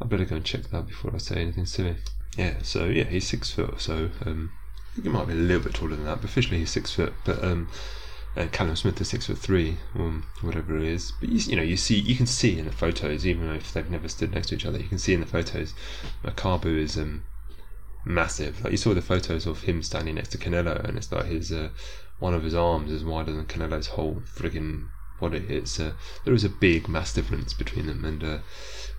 I 0.00 0.04
better 0.06 0.24
go 0.24 0.36
and 0.36 0.44
check 0.44 0.64
that 0.70 0.86
before 0.86 1.12
I 1.14 1.18
say 1.18 1.40
anything 1.40 1.66
silly. 1.66 1.96
Yeah, 2.36 2.54
so 2.62 2.84
yeah, 2.84 3.04
he's 3.04 3.26
six 3.26 3.50
foot, 3.50 3.80
so 3.80 4.10
um, 4.24 4.52
I 4.90 4.94
think 4.94 5.06
he 5.06 5.10
might 5.10 5.26
be 5.26 5.32
a 5.32 5.36
little 5.36 5.64
bit 5.64 5.74
taller 5.74 5.96
than 5.96 6.04
that, 6.04 6.20
but 6.20 6.30
officially 6.30 6.58
he's 6.58 6.70
six 6.70 6.94
foot. 6.94 7.12
But 7.24 7.42
um, 7.42 7.68
and 8.36 8.52
Callum 8.52 8.76
Smith 8.76 9.00
is 9.00 9.08
six 9.08 9.26
foot 9.26 9.38
three, 9.38 9.78
or 9.98 10.22
whatever 10.42 10.76
it 10.76 10.84
is. 10.84 11.12
But 11.18 11.30
you, 11.30 11.38
you 11.38 11.56
know, 11.56 11.62
you 11.62 11.76
see, 11.76 11.98
you 11.98 12.14
can 12.14 12.26
see 12.26 12.58
in 12.58 12.66
the 12.66 12.72
photos, 12.72 13.26
even 13.26 13.50
if 13.50 13.72
they've 13.72 13.90
never 13.90 14.08
stood 14.08 14.32
next 14.32 14.48
to 14.48 14.54
each 14.54 14.66
other, 14.66 14.78
you 14.78 14.86
can 14.86 14.98
see 14.98 15.14
in 15.14 15.20
the 15.20 15.26
photos, 15.26 15.74
Makabu 16.22 16.78
is 16.78 16.96
um, 16.96 17.24
massive. 18.04 18.62
Like 18.62 18.72
you 18.72 18.76
saw 18.76 18.94
the 18.94 19.02
photos 19.02 19.46
of 19.46 19.62
him 19.62 19.82
standing 19.82 20.16
next 20.16 20.30
to 20.30 20.38
Canelo, 20.38 20.82
and 20.84 20.96
it's 20.96 21.12
like 21.12 21.26
his 21.26 21.52
uh, 21.52 21.70
one 22.18 22.34
of 22.34 22.42
his 22.42 22.54
arms 22.54 22.90
is 22.90 23.04
wider 23.04 23.32
than 23.32 23.46
Canelo's 23.46 23.88
whole 23.88 24.22
frigging 24.26 24.88
body. 25.20 25.44
It's 25.48 25.78
uh, 25.78 25.92
there 26.24 26.34
is 26.34 26.44
a 26.44 26.48
big 26.48 26.88
mass 26.88 27.12
difference 27.12 27.54
between 27.54 27.86
them, 27.86 28.04
and 28.04 28.24
uh, 28.24 28.38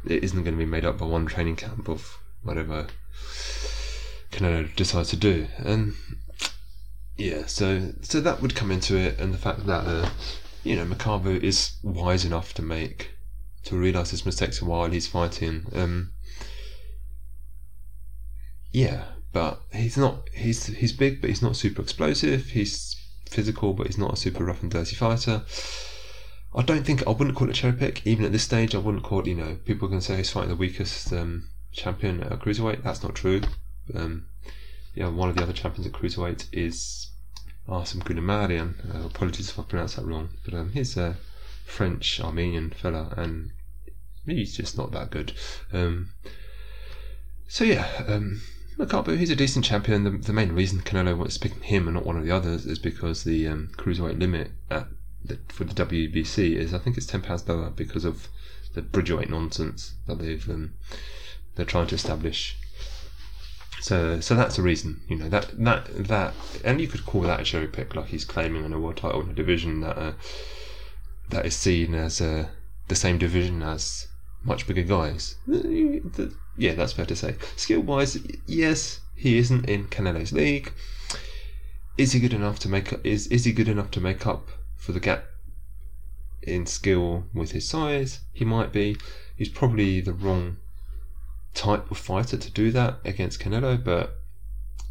it 0.06 0.24
isn't 0.24 0.44
going 0.44 0.56
to 0.56 0.66
be 0.66 0.70
made 0.70 0.86
up 0.86 0.98
by 0.98 1.06
one 1.06 1.26
training 1.26 1.56
camp 1.56 1.88
of 1.88 2.18
whatever 2.44 2.88
Canelo 4.32 4.74
decides 4.76 5.10
to 5.10 5.16
do. 5.16 5.48
And 5.58 5.96
yeah, 7.18 7.46
so 7.46 7.94
so 8.02 8.22
that 8.22 8.42
would 8.42 8.56
come 8.56 8.72
into 8.72 8.98
it, 8.98 9.20
and 9.20 9.34
the 9.34 9.38
fact 9.38 9.66
that 9.66 9.86
uh, 9.86 10.10
you 10.64 10.76
know 10.76 10.86
Makabu 10.86 11.42
is 11.42 11.78
wise 11.84 12.26
enough 12.26 12.54
to 12.56 12.62
make 12.62 13.12
to 13.64 13.78
realize 13.78 14.12
his 14.12 14.26
mistakes 14.26 14.62
while 14.62 14.90
he's 14.90 15.08
fighting. 15.08 15.66
Um, 15.74 16.12
yeah, 18.72 19.04
but 19.34 19.62
he's 19.72 19.98
not. 19.98 20.30
He's 20.34 20.66
he's 20.68 20.94
big, 20.94 21.22
but 21.22 21.30
he's 21.30 21.42
not 21.42 21.56
super 21.56 21.82
explosive. 21.82 22.48
He's 22.48 22.96
physical, 23.30 23.74
but 23.74 23.88
he's 23.88 23.98
not 23.98 24.14
a 24.14 24.18
super 24.18 24.44
rough 24.44 24.62
and 24.62 24.72
dirty 24.72 24.96
fighter. 24.96 25.44
I 26.56 26.64
don't 26.64 26.84
think 26.84 27.06
I 27.06 27.12
wouldn't 27.12 27.38
call 27.38 27.48
it 27.48 27.52
a 27.58 27.62
cherry 27.62 27.74
pick. 27.74 28.06
Even 28.06 28.26
at 28.26 28.32
this 28.32 28.44
stage, 28.44 28.74
I 28.74 28.80
wouldn't 28.80 29.04
call 29.04 29.20
it. 29.22 29.28
You 29.28 29.36
know, 29.36 29.58
people 29.66 29.88
can 29.88 30.02
say 30.02 30.18
he's 30.18 30.32
fighting 30.32 30.50
the 30.50 30.56
weakest 30.56 31.14
um, 31.14 31.50
champion 31.72 32.24
at 32.24 32.40
cruiserweight. 32.40 32.84
That's 32.84 33.04
not 33.04 33.16
true. 33.16 33.42
Um, 33.94 34.28
yeah, 34.96 35.10
one 35.10 35.30
of 35.30 35.36
the 35.36 35.44
other 35.44 35.54
champions 35.54 35.86
at 35.86 35.94
cruiserweight 35.94 36.48
is 36.52 37.12
Arsen 37.68 38.02
Goulamirian. 38.04 38.74
Uh, 38.94 39.06
apologies 39.06 39.50
if 39.50 39.60
I 39.60 39.64
pronounced 39.64 39.96
that 39.96 40.06
wrong, 40.06 40.30
but 40.44 40.54
um, 40.56 40.72
he's 40.74 40.98
a 40.98 41.18
French 41.66 42.20
Armenian 42.20 42.72
fella, 42.72 43.14
and 43.16 43.52
he's 44.26 44.58
just 44.58 44.78
not 44.78 44.92
that 44.92 45.12
good. 45.12 45.34
Um, 45.72 46.10
so 47.48 47.64
yeah, 47.64 47.88
Makabu, 48.80 49.18
he's 49.18 49.30
a 49.30 49.36
decent 49.36 49.66
champion. 49.66 50.06
The, 50.06 50.12
the 50.12 50.32
main 50.32 50.54
reason 50.54 50.80
Canelo 50.80 51.18
wants 51.18 51.38
to 51.38 51.42
pick 51.42 51.62
him 51.62 51.88
and 51.88 51.96
not 51.96 52.06
one 52.06 52.16
of 52.16 52.24
the 52.24 52.32
others 52.32 52.66
is 52.66 52.80
because 52.80 53.26
the 53.26 53.46
um, 53.46 53.72
cruiserweight 53.76 54.18
limit 54.18 54.52
the, 55.24 55.38
for 55.50 55.66
the 55.66 55.86
WBC 55.86 56.56
is 56.56 56.74
I 56.74 56.78
think 56.78 56.98
it's 56.98 57.06
ten 57.06 57.22
pounds 57.22 57.48
lower 57.48 57.70
because 57.70 58.06
of 58.06 58.30
the 58.74 58.82
bridgerweight 58.82 59.30
nonsense 59.30 59.96
that 60.08 60.20
they've 60.20 60.50
um, 60.50 60.76
they're 61.56 61.66
trying 61.66 61.88
to 61.88 61.96
establish. 61.96 62.58
So 63.82 64.20
so 64.22 64.36
that's 64.36 64.58
a 64.58 64.62
reason, 64.62 65.02
you 65.10 65.18
know 65.18 65.30
that 65.30 65.52
that 65.64 66.08
that, 66.08 66.34
and 66.64 66.80
you 66.80 66.88
could 66.88 67.06
call 67.06 67.22
that 67.22 67.42
a 67.42 67.44
cherry 67.44 67.68
pick, 67.68 67.96
like 67.96 68.08
he's 68.08 68.26
claiming 68.26 68.66
an 68.66 68.82
world 68.82 68.98
title 68.98 69.22
in 69.22 69.30
a 69.30 69.34
division 69.34 69.82
that 69.82 69.98
uh, 69.98 70.14
that 71.30 71.46
is 71.46 71.56
seen 71.56 71.96
as 71.96 72.22
uh, 72.22 72.48
the 72.88 72.96
same 72.96 73.18
division 73.18 73.62
as 73.62 74.08
much 74.44 74.68
bigger 74.68 74.84
guys. 74.84 75.36
Yeah, 76.60 76.74
that's 76.74 76.92
fair 76.92 77.06
to 77.06 77.16
say. 77.16 77.36
Skill 77.56 77.80
wise, 77.80 78.18
yes, 78.46 79.00
he 79.16 79.38
isn't 79.38 79.70
in 79.70 79.88
Canelo's 79.88 80.34
league. 80.34 80.74
Is 81.98 82.12
he 82.12 82.20
good 82.20 82.34
enough 82.34 82.60
to 82.60 82.70
make 82.70 82.94
is 83.06 83.28
is 83.28 83.46
he 83.46 83.54
good 83.54 83.70
enough 83.70 83.92
to 83.92 84.02
make 84.02 84.28
up 84.28 84.50
for 84.76 84.92
the 84.92 85.00
gap 85.00 85.24
in 86.42 86.66
skill 86.66 87.24
with 87.34 87.52
his 87.52 87.68
size? 87.68 88.20
He 88.34 88.44
might 88.44 88.74
be. 88.74 88.98
He's 89.38 89.48
probably 89.48 90.02
the 90.02 90.12
wrong 90.12 90.58
type 91.54 91.90
of 91.90 91.98
fighter 91.98 92.36
to 92.36 92.52
do 92.52 92.72
that 92.72 93.00
against 93.06 93.40
Canelo, 93.40 93.82
but 93.82 94.20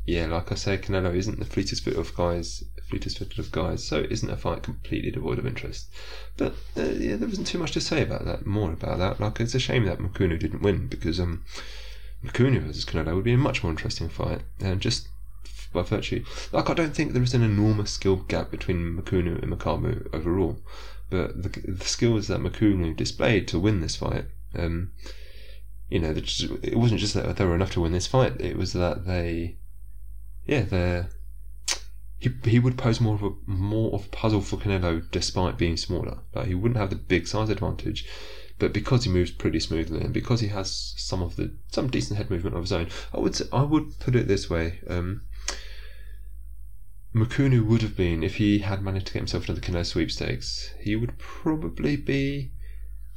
yeah, 0.07 0.25
like 0.25 0.51
I 0.51 0.55
say, 0.55 0.79
Canelo 0.79 1.15
isn't 1.15 1.39
the 1.39 1.45
fleetest 1.45 1.85
foot 1.85 1.97
of 1.97 2.17
guys, 2.17 2.65
fleetest 2.89 3.19
footed 3.19 3.39
of 3.39 3.53
guys, 3.53 3.85
so 3.85 3.99
it 3.99 4.13
isn't 4.13 4.31
a 4.31 4.37
fight 4.37 4.63
completely 4.63 5.11
devoid 5.11 5.39
of 5.39 5.47
interest. 5.47 5.89
But 6.37 6.55
uh, 6.77 6.83
yeah, 6.85 7.17
there 7.17 7.29
wasn't 7.29 7.47
too 7.47 7.59
much 7.59 7.73
to 7.73 7.81
say 7.81 8.03
about 8.03 8.25
that, 8.25 8.47
more 8.47 8.73
about 8.73 8.99
that. 8.99 9.21
Like 9.21 9.41
it's 9.41 9.55
a 9.55 9.59
shame 9.59 9.85
that 9.85 9.99
Mchunu 9.99 10.39
didn't 10.39 10.63
win 10.63 10.87
because 10.87 11.21
um, 11.21 11.45
Mchunu 12.25 12.61
versus 12.63 12.85
Canelo 12.85 13.15
would 13.15 13.25
be 13.25 13.35
a 13.35 13.39
much 13.39 13.63
more 13.63 13.71
interesting 13.71 14.09
fight, 14.09 14.43
and 14.61 14.81
just 14.81 15.09
by 15.73 15.83
virtue, 15.83 16.25
like 16.53 16.71
I 16.71 16.75
don't 16.75 16.95
think 16.95 17.13
there 17.13 17.23
is 17.23 17.35
an 17.35 17.43
enormous 17.43 17.91
skill 17.91 18.17
gap 18.17 18.51
between 18.51 18.97
Mchunu 18.97 19.43
and 19.43 19.53
Makabu 19.53 20.13
overall, 20.15 20.59
but 21.11 21.43
the, 21.43 21.49
the 21.49 21.85
skills 21.85 22.29
that 22.29 22.41
Mchunu 22.41 22.97
displayed 22.97 23.47
to 23.49 23.59
win 23.59 23.81
this 23.81 23.97
fight. 23.97 24.25
Um, 24.57 24.93
you 25.91 25.99
know, 25.99 26.11
it 26.11 26.77
wasn't 26.77 27.01
just 27.01 27.15
that 27.15 27.37
they 27.37 27.45
were 27.45 27.55
enough 27.55 27.73
to 27.73 27.81
win 27.81 27.93
this 27.93 28.07
fight. 28.07 28.41
It 28.41 28.57
was 28.57 28.75
that 28.75 29.07
they 29.07 29.57
yeah, 30.49 30.63
they're 30.63 31.11
he 32.19 32.31
he 32.45 32.59
would 32.59 32.77
pose 32.77 33.01
more 33.01 33.15
of 33.15 33.23
a 33.23 33.31
more 33.47 33.95
of 33.95 34.07
a 34.07 34.09
puzzle 34.09 34.41
for 34.41 34.57
Canelo 34.57 35.09
despite 35.11 35.57
being 35.57 35.77
smaller. 35.77 36.19
Like 36.35 36.49
he 36.49 36.55
wouldn't 36.55 36.79
have 36.79 36.91
the 36.91 36.97
big 36.97 37.27
size 37.29 37.49
advantage, 37.49 38.05
but 38.59 38.73
because 38.73 39.05
he 39.05 39.11
moves 39.11 39.31
pretty 39.31 39.61
smoothly 39.61 40.01
and 40.01 40.13
because 40.13 40.41
he 40.41 40.49
has 40.49 40.95
some 40.97 41.23
of 41.23 41.37
the 41.37 41.55
some 41.69 41.89
decent 41.89 42.17
head 42.17 42.31
movement 42.31 42.57
of 42.57 42.63
his 42.63 42.73
own, 42.73 42.89
I 43.15 43.21
would 43.21 43.41
I 43.53 43.63
would 43.63 43.99
put 44.01 44.17
it 44.17 44.27
this 44.27 44.51
way. 44.51 44.81
Um, 44.89 45.23
would 47.15 47.83
have 47.83 47.97
been 47.97 48.23
if 48.23 48.37
he 48.37 48.59
had 48.59 48.83
managed 48.83 49.07
to 49.07 49.13
get 49.13 49.21
himself 49.21 49.49
into 49.49 49.61
the 49.61 49.67
Canelo 49.67 49.87
sweepstakes. 49.87 50.73
He 50.81 50.97
would 50.97 51.19
probably 51.19 51.97
be 51.97 52.53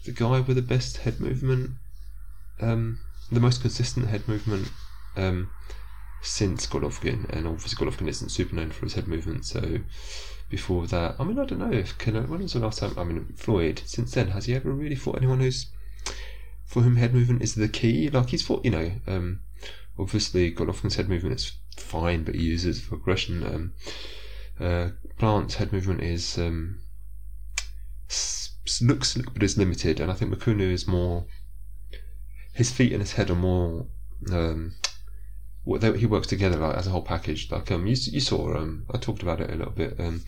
the 0.06 0.12
guy 0.12 0.40
with 0.40 0.56
the 0.56 0.62
best 0.62 0.98
head 0.98 1.20
movement, 1.20 1.72
um, 2.60 3.00
the 3.32 3.40
most 3.40 3.62
consistent 3.62 4.08
head 4.08 4.28
movement. 4.28 4.72
Um, 5.16 5.50
since 6.22 6.68
Golovkin, 6.68 7.30
and 7.30 7.48
obviously 7.48 7.84
Golovkin 7.84 8.08
isn't 8.08 8.30
super 8.30 8.56
known 8.56 8.72
for 8.72 8.86
his 8.86 8.94
head 8.94 9.08
movement. 9.08 9.46
So 9.46 9.80
before 10.50 10.88
that, 10.88 11.16
I 11.20 11.24
mean, 11.24 11.40
I 11.40 11.46
don't 11.46 11.60
know 11.60 11.72
if 11.72 11.98
Canelo, 11.98 12.28
when 12.28 12.42
was 12.42 12.54
the 12.54 12.60
last 12.60 12.80
time? 12.80 12.94
I 12.98 13.04
mean, 13.04 13.34
Floyd. 13.36 13.82
Since 13.86 14.12
then, 14.12 14.28
has 14.30 14.46
he 14.46 14.56
ever 14.56 14.72
really 14.72 14.96
fought 14.96 15.18
anyone 15.18 15.40
who's 15.40 15.68
for 16.66 16.82
whom 16.82 16.96
head 16.96 17.14
movement 17.14 17.42
is 17.42 17.56
the 17.56 17.68
key? 17.68 18.10
Like 18.10 18.30
he's 18.30 18.46
fought, 18.46 18.64
you 18.64 18.72
know, 18.72 18.92
um, 19.08 19.42
obviously 19.98 20.54
Golovkin's 20.54 20.96
head 20.96 21.10
movement 21.10 21.36
is 21.36 21.54
fine, 21.78 22.24
but 22.24 22.36
he 22.36 22.44
uses 22.44 22.82
for 22.82 22.96
aggression. 22.96 23.44
Um, 23.44 23.74
uh, 24.60 24.90
Plant's 25.18 25.56
head 25.56 25.74
movement 25.74 26.02
is 26.02 26.38
um, 26.38 26.82
looks 28.82 29.18
but 29.34 29.44
is 29.44 29.58
limited, 29.58 30.00
and 30.00 30.12
I 30.12 30.16
think 30.16 30.34
Mchunu 30.34 30.72
is 30.72 30.88
more. 30.88 31.26
His 32.54 32.72
feet 32.72 32.92
and 32.92 33.02
his 33.02 33.14
head 33.14 33.30
are 33.30 33.36
more 33.36 33.88
um, 34.32 34.76
they, 35.66 35.98
he 35.98 36.06
works 36.06 36.28
together 36.28 36.58
like 36.58 36.76
as 36.76 36.88
a 36.88 36.90
whole 36.90 37.02
package. 37.04 37.52
Like 37.52 37.72
um, 37.72 37.86
you, 37.86 37.96
you 37.96 38.20
saw 38.20 38.56
um, 38.56 38.86
I 38.94 38.98
talked 38.98 39.22
about 39.22 39.42
it 39.42 39.52
a 39.52 39.56
little 39.56 39.74
bit. 39.74 40.00
Um, 40.00 40.24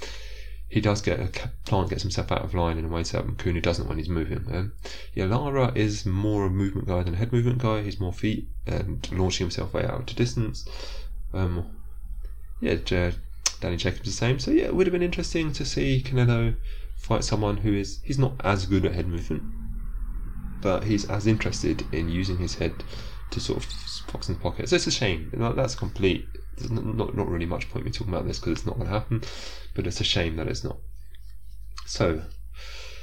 he 0.74 0.82
does 0.82 1.02
get 1.02 1.20
a 1.20 1.50
Plant 1.66 1.92
gets 1.92 2.02
himself 2.02 2.32
out 2.32 2.44
of 2.44 2.56
line 2.56 2.80
in 2.80 2.86
a 2.86 2.88
way 2.88 3.04
that 3.04 3.28
Mchunu 3.28 3.62
doesn't 3.62 3.88
when 3.88 4.00
he's 4.00 4.10
moving. 4.10 4.46
Um, 4.52 4.74
yeah, 5.14 5.26
Lara 5.26 5.72
is 5.76 6.06
more 6.06 6.46
a 6.46 6.50
movement 6.50 6.88
guy 6.88 7.04
than 7.04 7.14
a 7.14 7.18
head 7.18 7.32
movement 7.32 7.60
guy. 7.60 7.84
He's 7.84 8.00
more 8.00 8.12
feet 8.12 8.48
and 8.66 9.08
launching 9.12 9.46
himself 9.46 9.74
way 9.74 9.86
out 9.86 10.08
to 10.08 10.16
distance. 10.16 10.68
Um, 11.32 11.68
yeah, 12.60 12.78
Danny 13.60 13.78
Jacobs 13.78 14.06
the 14.06 14.12
same. 14.12 14.40
So 14.40 14.52
yeah, 14.52 14.66
it 14.66 14.76
would 14.76 14.88
have 14.88 14.92
been 14.92 15.04
interesting 15.04 15.54
to 15.54 15.64
see 15.64 16.04
Canelo 16.04 16.56
fight 16.98 17.24
someone 17.24 17.58
who 17.58 17.74
is 17.74 18.00
he's 18.04 18.18
not 18.18 18.34
as 18.44 18.66
good 18.66 18.86
at 18.86 18.94
head 18.94 19.08
movement, 19.08 19.44
but 20.62 20.86
he's 20.86 21.10
as 21.10 21.28
interested 21.28 21.86
in 21.94 22.10
using 22.10 22.38
his 22.38 22.56
head 22.56 22.84
to 23.30 23.40
sort 23.40 23.64
of 23.64 23.72
pocket. 24.08 24.70
So 24.70 24.76
it's 24.76 24.88
a 24.88 24.92
shame. 24.92 25.32
That's 25.34 25.76
complete. 25.76 26.28
Not 26.70 27.16
not 27.16 27.28
really 27.28 27.46
much 27.46 27.70
point 27.70 27.86
me 27.86 27.92
talking 27.92 28.14
about 28.14 28.28
this 28.28 28.40
because 28.40 28.54
it's 28.54 28.66
not 28.66 28.76
going 28.76 28.88
to 28.88 28.94
happen, 28.94 29.24
but 29.76 29.88
it's 29.88 30.02
a 30.02 30.04
shame 30.04 30.36
that 30.36 30.48
it's 30.48 30.64
not. 30.64 30.78
So 31.86 32.22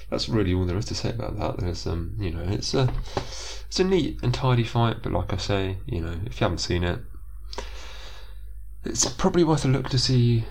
that's 0.09 0.29
really 0.29 0.53
all 0.53 0.67
there 0.67 0.79
is 0.79 0.87
to 0.87 0.95
say 0.95 1.11
about 1.11 1.39
that. 1.39 1.59
There's 1.59 1.87
um, 1.87 2.15
you 2.19 2.31
know, 2.31 2.43
it's 2.43 2.75
a 2.75 2.93
it's 3.17 3.81
a 3.81 3.85
neat 3.85 4.21
and 4.23 4.35
tidy 4.35 4.65
fight, 4.65 4.97
but 5.03 5.13
like 5.13 5.33
I 5.33 5.37
say, 5.37 5.79
you 5.87 6.01
know, 6.01 6.21
if 6.27 6.41
you 6.41 6.45
haven't 6.45 6.59
seen 6.59 6.85
it, 6.85 7.01
it's 8.85 9.07
probably 9.07 9.45
worth 9.45 9.65
a 9.65 9.69
look 9.69 9.89
to 9.91 9.99
see, 9.99 10.45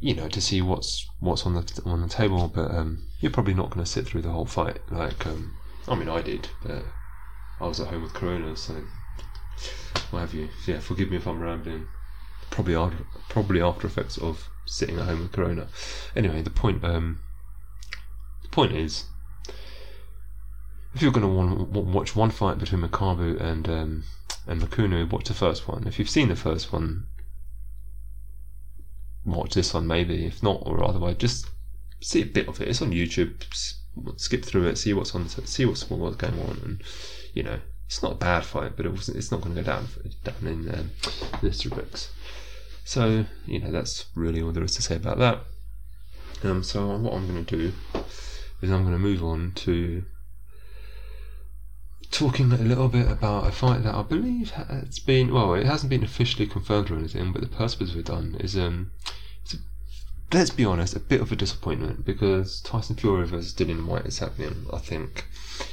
you 0.00 0.14
know, 0.14 0.28
to 0.28 0.40
see 0.40 0.62
what's 0.62 1.06
what's 1.20 1.46
on 1.46 1.54
the 1.54 1.82
on 1.84 2.00
the 2.00 2.08
table. 2.08 2.48
But 2.48 2.70
um, 2.70 3.06
you're 3.20 3.32
probably 3.32 3.54
not 3.54 3.70
going 3.70 3.84
to 3.84 3.90
sit 3.90 4.06
through 4.06 4.22
the 4.22 4.30
whole 4.30 4.46
fight. 4.46 4.78
Like, 4.90 5.26
um, 5.26 5.54
I 5.88 5.94
mean, 5.94 6.08
I 6.08 6.22
did, 6.22 6.48
but 6.62 6.84
I 7.60 7.66
was 7.66 7.80
at 7.80 7.88
home 7.88 8.02
with 8.02 8.14
Corona, 8.14 8.56
so 8.56 8.82
what 10.10 10.20
have 10.20 10.34
you? 10.34 10.48
Yeah, 10.66 10.80
forgive 10.80 11.10
me 11.10 11.16
if 11.16 11.26
I'm 11.26 11.40
rambling. 11.40 11.88
Probably 12.50 12.76
after, 12.76 13.04
probably 13.28 13.62
after 13.62 13.86
effects 13.86 14.18
of 14.18 14.48
sitting 14.66 14.98
at 14.98 15.06
home 15.06 15.20
with 15.20 15.32
Corona. 15.32 15.68
Anyway, 16.14 16.42
the 16.42 16.50
point 16.50 16.84
um, 16.84 17.20
the 18.42 18.48
point 18.48 18.72
is, 18.72 19.04
if 20.94 21.02
you're 21.02 21.12
going 21.12 21.26
to 21.26 21.28
want 21.28 21.70
watch 21.70 22.14
one 22.14 22.30
fight 22.30 22.58
between 22.58 22.82
Makabu 22.82 23.40
and 23.40 23.68
um, 23.68 24.04
and 24.46 24.60
Mchunu, 24.60 25.10
watch 25.10 25.28
the 25.28 25.34
first 25.34 25.66
one. 25.66 25.86
If 25.86 25.98
you've 25.98 26.10
seen 26.10 26.28
the 26.28 26.36
first 26.36 26.72
one, 26.72 27.06
watch 29.24 29.54
this 29.54 29.72
one 29.72 29.86
maybe. 29.86 30.26
If 30.26 30.42
not, 30.42 30.62
or 30.66 30.84
otherwise, 30.84 31.16
just 31.16 31.46
see 32.02 32.22
a 32.22 32.26
bit 32.26 32.48
of 32.48 32.60
it. 32.60 32.68
It's 32.68 32.82
on 32.82 32.92
YouTube. 32.92 33.44
Skip 34.16 34.44
through 34.44 34.68
it, 34.68 34.78
see 34.78 34.94
what's 34.94 35.14
on, 35.14 35.28
see 35.28 35.66
what's 35.66 35.88
what's 35.90 36.16
going 36.16 36.40
on, 36.40 36.60
and 36.64 36.82
you 37.34 37.42
know, 37.42 37.60
it's 37.92 38.02
not 38.02 38.12
a 38.12 38.14
bad 38.14 38.42
fight, 38.42 38.72
but 38.74 38.86
it 38.86 38.92
wasn't. 38.92 39.18
It's 39.18 39.30
not 39.30 39.42
going 39.42 39.54
to 39.54 39.60
go 39.60 39.66
down 39.66 39.86
down 40.24 40.46
in 40.46 40.74
um, 40.74 40.90
this 41.42 41.62
books. 41.64 42.10
So 42.84 43.26
you 43.44 43.60
know, 43.60 43.70
that's 43.70 44.06
really 44.14 44.40
all 44.40 44.50
there 44.50 44.64
is 44.64 44.74
to 44.76 44.82
say 44.82 44.96
about 44.96 45.18
that. 45.18 45.40
Um, 46.42 46.62
so 46.62 46.86
what 46.96 47.12
I'm 47.12 47.28
going 47.28 47.44
to 47.44 47.56
do 47.56 47.72
is 48.62 48.70
I'm 48.70 48.82
going 48.82 48.94
to 48.94 48.98
move 48.98 49.22
on 49.22 49.52
to 49.56 50.04
talking 52.10 52.50
a 52.50 52.56
little 52.56 52.88
bit 52.88 53.10
about 53.10 53.46
a 53.46 53.52
fight 53.52 53.82
that 53.82 53.94
I 53.94 54.02
believe 54.02 54.52
has 54.52 54.98
been 54.98 55.30
well, 55.30 55.52
it 55.52 55.66
hasn't 55.66 55.90
been 55.90 56.02
officially 56.02 56.46
confirmed 56.46 56.90
or 56.90 56.96
anything, 56.96 57.30
but 57.30 57.42
the 57.42 57.46
purpose 57.46 57.94
we've 57.94 58.06
done 58.06 58.38
is 58.40 58.56
um, 58.56 58.90
let's 60.32 60.48
be 60.48 60.64
honest, 60.64 60.96
a 60.96 61.00
bit 61.00 61.20
of 61.20 61.30
a 61.30 61.36
disappointment 61.36 62.06
because 62.06 62.62
Tyson 62.62 62.96
Fury 62.96 63.26
versus 63.26 63.52
Dillian 63.52 63.84
Whyte 63.84 64.06
is 64.06 64.18
happening. 64.18 64.64
I 64.72 64.78
think, 64.78 65.26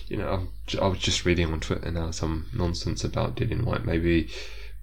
you 0.08 0.18
know, 0.18 0.48
I'm, 0.78 0.90
was 0.90 1.00
just 1.00 1.26
reading 1.26 1.52
on 1.52 1.60
Twitter 1.60 1.92
now 1.92 2.12
some 2.12 2.48
nonsense 2.54 3.04
about 3.04 3.36
Dillian 3.36 3.64
Whyte 3.64 3.86
maybe 3.86 4.30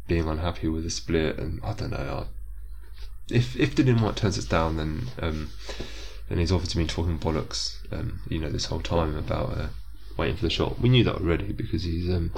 being 0.06 0.28
unhappy 0.28 0.68
with 0.68 0.84
the 0.84 0.90
split, 0.90 1.38
and 1.38 1.60
I 1.64 1.72
don't 1.72 1.90
know. 1.90 2.26
I, 2.26 3.34
if 3.34 3.56
if 3.56 3.74
Dillian 3.74 4.00
Whyte 4.00 4.16
turns 4.16 4.38
us 4.38 4.44
down, 4.44 4.76
then 4.76 5.08
um, 5.20 5.50
then 6.28 6.38
he's 6.38 6.52
obviously 6.52 6.80
been 6.80 6.88
talking 6.88 7.18
bollocks, 7.18 7.76
um, 7.92 8.20
you 8.28 8.38
know, 8.38 8.50
this 8.50 8.66
whole 8.66 8.80
time 8.80 9.16
about. 9.16 9.56
Uh, 9.56 9.68
waiting 10.16 10.36
for 10.36 10.42
the 10.42 10.50
shot. 10.50 10.80
We 10.80 10.88
knew 10.88 11.04
that 11.04 11.16
already 11.16 11.52
because 11.52 11.84
he's 11.84 12.08
um, 12.08 12.32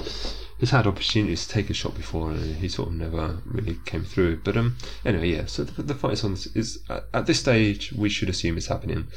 he's 0.59 0.71
had 0.71 0.87
opportunities 0.87 1.47
to 1.47 1.53
take 1.53 1.69
a 1.69 1.73
shot 1.73 1.95
before 1.95 2.31
and 2.31 2.57
he 2.57 2.67
sort 2.67 2.89
of 2.89 2.95
never 2.95 3.41
really 3.45 3.77
came 3.85 4.03
through. 4.03 4.41
But 4.43 4.57
um, 4.57 4.77
anyway, 5.05 5.29
yeah. 5.29 5.45
So 5.45 5.63
the, 5.63 5.83
the 5.83 5.95
fight 5.95 6.13
is 6.13 6.23
on 6.23 6.33
is 6.33 6.79
at, 6.89 7.05
at, 7.13 7.25
this 7.25 7.39
stage 7.39 7.93
we 7.93 8.09
should 8.09 8.29
assume 8.29 8.57
it's 8.57 8.67
happening. 8.67 9.07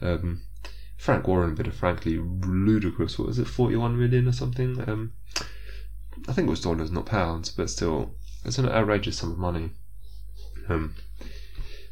Um, 0.00 0.42
Frank 1.02 1.26
Warren 1.26 1.56
bid 1.56 1.66
a 1.66 1.72
frankly 1.72 2.16
ludicrous. 2.16 3.18
What 3.18 3.26
was 3.26 3.40
it, 3.40 3.48
forty-one 3.48 3.98
million 3.98 4.28
or 4.28 4.32
something? 4.32 4.88
Um, 4.88 5.14
I 6.28 6.32
think 6.32 6.46
it 6.46 6.50
was 6.50 6.60
dollars, 6.60 6.92
not 6.92 7.06
pounds, 7.06 7.50
but 7.50 7.70
still, 7.70 8.14
it's 8.44 8.58
an 8.58 8.68
outrageous 8.68 9.18
sum 9.18 9.32
of 9.32 9.38
money. 9.38 9.70
Um, 10.68 10.94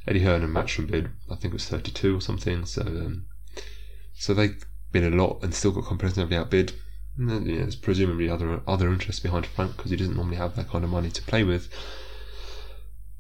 Eddie 0.07 0.21
Hearn 0.23 0.45
and 0.45 0.55
Matchroom 0.55 0.89
bid, 0.89 1.09
I 1.29 1.35
think 1.35 1.53
it 1.53 1.55
was 1.55 1.67
thirty-two 1.67 2.19
or 2.19 2.21
something. 2.21 2.65
So, 2.67 2.83
um, 2.83 3.27
so 4.15 4.33
they 4.33 4.51
been 4.93 5.13
a 5.13 5.17
lot 5.17 5.41
and 5.43 5.53
still 5.53 5.73
got 5.73 5.87
comprehensively 5.87 6.37
outbid. 6.37 6.75
Then, 7.19 7.47
you 7.47 7.57
there's 7.59 7.75
presumably 7.75 8.31
other 8.31 8.61
other 8.69 8.93
interests 8.93 9.21
behind 9.21 9.45
Frank 9.45 9.77
because 9.77 9.91
he 9.91 9.97
doesn't 9.97 10.15
normally 10.15 10.37
have 10.37 10.55
that 10.55 10.69
kind 10.69 10.85
of 10.85 10.91
money 10.91 11.11
to 11.11 11.23
play 11.23 11.43
with. 11.43 11.69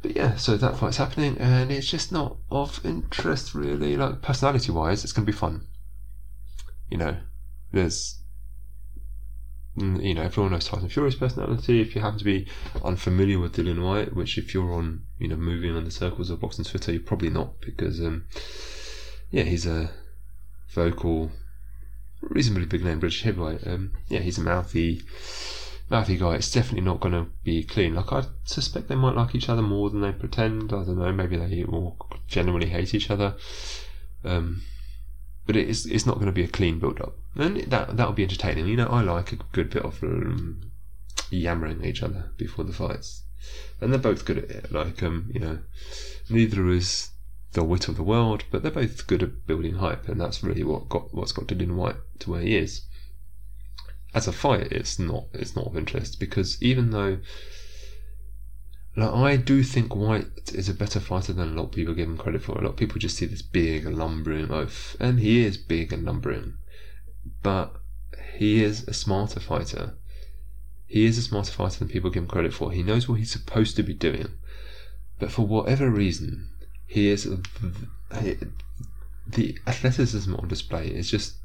But 0.03 0.15
yeah, 0.15 0.37
so 0.37 0.57
that 0.57 0.79
fight's 0.79 0.99
happening, 0.99 1.37
and 1.39 1.73
it's 1.73 1.91
just 1.91 2.13
not 2.13 2.37
of 2.49 2.87
interest 2.87 3.57
really. 3.57 3.97
Like 3.97 4.23
personality 4.23 4.71
wise, 4.71 5.03
it's 5.03 5.13
going 5.13 5.27
to 5.27 5.33
be 5.33 5.37
fun. 5.37 5.67
You 6.91 6.99
know, 6.99 7.17
there's 7.73 8.23
mm, 9.79 10.03
you 10.03 10.15
know, 10.15 10.23
everyone 10.23 10.53
knows 10.53 10.67
Tyson 10.67 10.89
Fury's 10.89 11.15
personality. 11.15 11.81
If 11.81 11.95
you 11.95 12.01
happen 12.01 12.19
to 12.19 12.25
be 12.25 12.47
unfamiliar 12.85 13.39
with 13.39 13.57
Dillian 13.57 13.83
Whyte, 13.83 14.15
which 14.15 14.39
if 14.39 14.53
you're 14.53 14.73
on, 14.73 15.05
you 15.19 15.29
know, 15.29 15.37
moving 15.37 15.75
on 15.77 15.85
the 15.85 15.91
circles 15.91 16.31
of 16.31 16.41
boxing 16.41 16.65
Twitter, 16.65 16.93
you're 16.93 17.03
probably 17.03 17.31
not 17.31 17.61
because, 17.61 18.01
um, 18.01 18.25
yeah, 19.31 19.45
he's 19.45 19.67
a 19.67 19.91
vocal, 20.75 21.31
reasonably 22.23 22.67
big 22.67 22.85
name 22.85 23.01
British 23.01 23.23
heavyweight. 23.23 23.67
Um, 23.67 23.93
yeah, 24.09 24.21
he's 24.21 24.39
a 24.39 24.43
mouthy, 24.43 25.03
mouthy 25.89 26.17
guy. 26.17 26.35
It's 26.35 26.51
definitely 26.51 26.85
not 26.85 27.01
going 27.01 27.15
to 27.15 27.31
be 27.45 27.63
clean. 27.63 27.95
Like 27.95 28.13
I 28.13 28.25
suspect 28.45 28.89
they 28.89 28.97
might 28.97 29.17
like 29.17 29.35
each 29.35 29.49
other 29.49 29.63
more 29.63 29.91
than 29.91 30.01
they 30.01 30.13
pretend. 30.13 30.73
I 30.73 30.85
don't 30.85 30.99
know. 30.99 31.13
Maybe 31.13 31.37
they 31.37 31.65
all 31.65 31.97
genuinely 32.27 32.69
hate 32.69 32.95
each 32.95 33.11
other. 33.11 33.37
Um, 34.25 34.63
but 35.51 35.57
it's 35.57 35.85
it's 35.85 36.07
not 36.07 36.15
going 36.15 36.27
to 36.27 36.33
be 36.33 36.45
a 36.45 36.49
clean 36.49 36.79
build 36.79 37.01
up, 37.01 37.17
and 37.35 37.57
that 37.63 37.97
that'll 37.97 38.13
be 38.13 38.23
entertaining. 38.23 38.69
You 38.69 38.77
know, 38.77 38.87
I 38.87 39.01
like 39.01 39.33
a 39.33 39.37
good 39.51 39.71
bit 39.71 39.83
of 39.83 40.01
um, 40.05 40.71
yammering 41.29 41.85
each 41.85 42.05
other 42.05 42.31
before 42.37 42.65
the 42.65 42.73
fights, 42.73 43.25
and 43.81 43.93
they're 43.93 43.99
both 43.99 44.25
good 44.25 44.39
at 44.39 44.49
it. 44.49 44.71
Like 44.71 45.03
um, 45.03 45.29
you 45.35 45.41
know, 45.41 45.59
neither 46.29 46.69
is 46.69 47.11
the 47.51 47.65
wit 47.65 47.89
of 47.89 47.97
the 47.97 48.05
world, 48.05 48.45
but 48.53 48.63
they're 48.63 48.71
both 48.71 49.09
good 49.09 49.25
at 49.25 49.45
building 49.49 49.75
hype, 49.75 50.09
and 50.09 50.21
that's 50.21 50.45
really 50.45 50.63
what 50.63 50.89
got 50.89 51.13
what's 51.13 51.33
got 51.33 51.49
Dillian 51.49 51.75
Whyte 51.75 51.97
to 52.21 52.31
where 52.31 52.43
he 52.43 52.57
is. 52.57 52.83
As 54.15 54.29
a 54.29 54.33
fight, 54.33 54.71
it's 54.71 55.01
not 55.01 55.25
it's 55.33 55.57
not 55.57 55.67
of 55.67 55.77
interest 55.77 56.21
because 56.21 56.63
even 56.63 56.91
though 56.91 57.19
like, 59.01 59.15
I 59.15 59.37
do 59.37 59.63
think 59.63 59.95
Whyte 59.95 60.53
is 60.55 60.69
a 60.69 60.75
better 60.75 61.01
fighter 61.01 61.33
than 61.33 61.51
a 61.51 61.55
lot 61.55 61.67
of 61.67 61.73
people 61.73 61.95
give 61.95 62.09
him 62.09 62.19
credit 62.19 62.43
for. 62.43 62.53
A 62.53 62.63
lot 62.63 62.71
of 62.71 62.77
people 62.77 62.99
just 62.99 63.17
see 63.17 63.27
this 63.27 63.43
big 63.43 63.87
lumbering 63.87 64.51
oaf, 64.51 64.97
and 65.01 65.21
he 65.21 65.45
is 65.45 65.57
big 65.57 65.93
and 65.93 66.05
lumbering, 66.05 66.55
but 67.43 67.81
he 68.35 68.63
is 68.63 68.87
a 68.89 68.93
smarter 68.93 69.41
fighter. 69.41 69.95
He 70.87 71.05
is 71.05 71.19
a 71.19 71.23
smarter 71.23 71.53
fighter 71.53 71.79
than 71.79 71.89
people 71.89 72.11
give 72.11 72.25
him 72.25 72.29
credit 72.29 72.53
for. 72.53 72.73
He 72.73 72.83
knows 72.83 73.09
what 73.09 73.19
he's 73.19 73.31
supposed 73.31 73.77
to 73.77 73.83
be 73.83 73.95
doing, 73.95 74.29
but 75.19 75.31
for 75.31 75.47
whatever 75.47 75.91
reason, 75.91 76.49
he 76.87 77.09
is 77.09 77.29
the 79.27 79.59
athleticism 79.67 80.35
on 80.35 80.49
display 80.49 80.89
is 80.89 81.11
just 81.11 81.37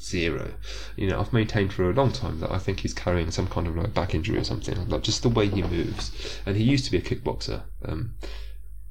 zero. 0.00 0.54
You 0.96 1.08
know, 1.08 1.20
I've 1.20 1.32
maintained 1.32 1.72
for 1.72 1.88
a 1.88 1.94
long 1.94 2.12
time 2.12 2.40
that 2.40 2.50
I 2.50 2.58
think 2.58 2.80
he's 2.80 2.94
carrying 2.94 3.30
some 3.30 3.46
kind 3.46 3.66
of 3.66 3.76
like 3.76 3.94
back 3.94 4.14
injury 4.14 4.38
or 4.38 4.44
something. 4.44 4.88
Like 4.88 5.02
just 5.02 5.22
the 5.22 5.28
way 5.28 5.48
he 5.48 5.62
moves, 5.62 6.40
and 6.46 6.56
he 6.56 6.64
used 6.64 6.84
to 6.86 6.90
be 6.90 6.98
a 6.98 7.02
kickboxer. 7.02 7.62
Um, 7.84 8.14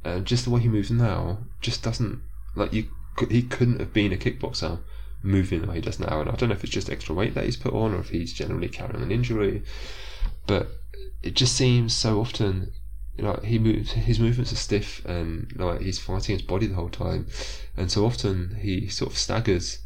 and 0.04 0.26
just 0.26 0.46
the 0.46 0.52
way 0.52 0.62
he 0.62 0.68
moves 0.68 0.92
now 0.92 1.40
just 1.62 1.84
doesn't 1.84 2.22
like 2.56 2.74
you. 2.74 2.90
He 3.30 3.42
couldn't 3.42 3.80
have 3.80 3.94
been 3.94 4.14
a 4.14 4.18
kickboxer 4.18 4.80
moving 5.22 5.62
the 5.62 5.68
way 5.68 5.76
he 5.76 5.82
does 5.82 6.00
now. 6.00 6.22
And 6.22 6.30
I 6.30 6.36
don't 6.36 6.50
know 6.50 6.56
if 6.56 6.64
it's 6.64 6.74
just 6.74 6.90
extra 6.90 7.14
weight 7.14 7.34
that 7.34 7.44
he's 7.44 7.58
put 7.58 7.74
on 7.74 7.94
or 7.94 8.00
if 8.00 8.10
he's 8.10 8.32
generally 8.32 8.70
carrying 8.70 9.04
an 9.04 9.12
injury, 9.12 9.64
but 10.48 10.70
it 11.22 11.34
just 11.34 11.56
seems 11.56 11.94
so 11.94 12.22
often 12.22 12.72
like 13.18 13.44
he 13.44 13.60
moves, 13.60 13.92
his 13.92 14.20
movements 14.20 14.54
are 14.54 14.58
stiff, 14.58 15.04
and 15.06 15.52
like 15.56 15.82
he's 15.82 16.00
fighting 16.00 16.36
his 16.38 16.42
body 16.42 16.68
the 16.68 16.76
whole 16.76 16.90
time, 16.90 17.28
and 17.76 17.92
so 17.92 18.06
often 18.06 18.58
he 18.62 18.88
sort 18.88 19.12
of 19.12 19.18
staggers. 19.18 19.80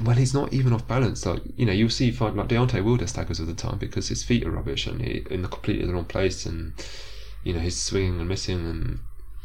Well, 0.00 0.16
he's 0.16 0.32
not 0.32 0.52
even 0.52 0.72
off 0.72 0.88
balance. 0.88 1.26
Like 1.26 1.42
you 1.56 1.66
know, 1.66 1.72
you'll 1.72 1.90
see 1.90 2.10
fight 2.10 2.34
like 2.34 2.48
Deontay 2.48 2.82
Wilder 2.82 3.06
staggers 3.06 3.40
all 3.40 3.46
the 3.46 3.54
time 3.54 3.78
because 3.78 4.08
his 4.08 4.24
feet 4.24 4.46
are 4.46 4.50
rubbish 4.50 4.86
and 4.86 5.02
he 5.02 5.26
in 5.30 5.42
the 5.42 5.48
completely 5.48 5.86
the 5.86 5.92
wrong 5.92 6.06
place, 6.06 6.46
and 6.46 6.72
you 7.44 7.52
know 7.52 7.60
he's 7.60 7.80
swinging 7.80 8.18
and 8.20 8.28
missing, 8.28 8.66
and 8.66 9.00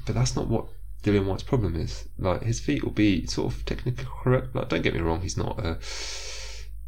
but 0.05 0.15
that's 0.15 0.35
not 0.35 0.47
what 0.47 0.67
Dillian 1.03 1.25
Whyte's 1.25 1.43
problem 1.43 1.75
is. 1.75 2.07
Like 2.17 2.43
his 2.43 2.59
feet 2.59 2.83
will 2.83 2.91
be 2.91 3.25
sort 3.27 3.53
of 3.53 3.65
technically 3.65 4.05
correct. 4.23 4.55
Like 4.55 4.69
don't 4.69 4.83
get 4.83 4.93
me 4.93 5.01
wrong, 5.01 5.21
he's 5.21 5.37
not 5.37 5.59
a 5.59 5.79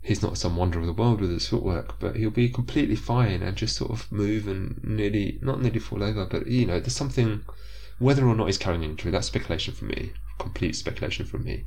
he's 0.02 0.22
not 0.22 0.38
some 0.38 0.56
wonder 0.56 0.80
of 0.80 0.86
the 0.86 0.94
world 0.94 1.22
with 1.22 1.30
his 1.30 1.48
footwork, 1.48 2.00
but 2.00 2.16
he'll 2.16 2.30
be 2.30 2.50
completely 2.50 2.96
fine 2.96 3.42
and 3.44 3.58
just 3.58 3.76
sort 3.76 3.92
of 3.92 4.12
move 4.12 4.48
and 4.48 4.82
nearly, 4.84 5.38
not 5.42 5.62
nearly 5.62 5.80
fall 5.80 6.04
over, 6.04 6.26
but 6.26 6.48
you 6.48 6.66
know, 6.66 6.80
there's 6.80 6.96
something, 6.96 7.44
whether 8.00 8.26
or 8.26 8.36
not 8.36 8.48
he's 8.48 8.58
carrying 8.58 8.84
injury, 8.84 9.12
that's 9.12 9.28
speculation 9.28 9.74
from 9.74 9.90
me, 9.90 10.14
complete 10.38 10.76
speculation 10.76 11.26
from 11.26 11.44
me. 11.44 11.66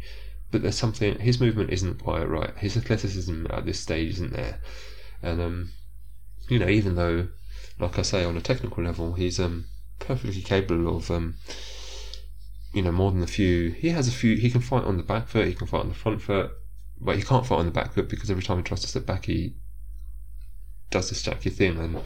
But 0.52 0.62
there's 0.62 0.78
something, 0.78 1.18
his 1.18 1.40
movement 1.40 1.70
isn't 1.70 2.02
quite 2.02 2.28
right. 2.28 2.56
His 2.58 2.76
athleticism 2.76 3.46
at 3.50 3.64
this 3.64 3.80
stage 3.80 4.12
isn't 4.12 4.34
there. 4.34 4.60
And, 5.22 5.40
um, 5.40 5.72
you 6.48 6.58
know, 6.58 6.68
even 6.68 6.94
though, 6.94 7.28
like 7.80 7.98
I 7.98 8.02
say, 8.02 8.22
on 8.22 8.36
a 8.36 8.40
technical 8.40 8.84
level, 8.84 9.14
he's 9.14 9.40
um, 9.40 9.64
perfectly 9.98 10.42
capable 10.42 10.96
of, 10.96 11.10
um, 11.10 11.36
you 12.74 12.82
know, 12.82 12.92
more 12.92 13.10
than 13.10 13.22
a 13.22 13.26
few. 13.26 13.70
He 13.70 13.88
has 13.88 14.08
a 14.08 14.12
few. 14.12 14.36
He 14.36 14.50
can 14.50 14.60
fight 14.60 14.84
on 14.84 14.98
the 14.98 15.02
back 15.02 15.26
foot. 15.26 15.46
He 15.46 15.54
can 15.54 15.66
fight 15.66 15.80
on 15.80 15.88
the 15.88 15.94
front 15.94 16.20
foot, 16.20 16.50
but 17.00 17.16
he 17.16 17.22
can't 17.22 17.46
fight 17.46 17.58
on 17.58 17.66
the 17.66 17.72
back 17.72 17.94
foot 17.94 18.10
because 18.10 18.30
every 18.30 18.42
time 18.42 18.58
he 18.58 18.62
tries 18.62 18.82
to 18.82 18.88
step 18.88 19.06
back, 19.06 19.24
he 19.24 19.56
does 20.90 21.08
this 21.08 21.22
jacky 21.22 21.50
thing. 21.50 21.78
And 21.78 22.02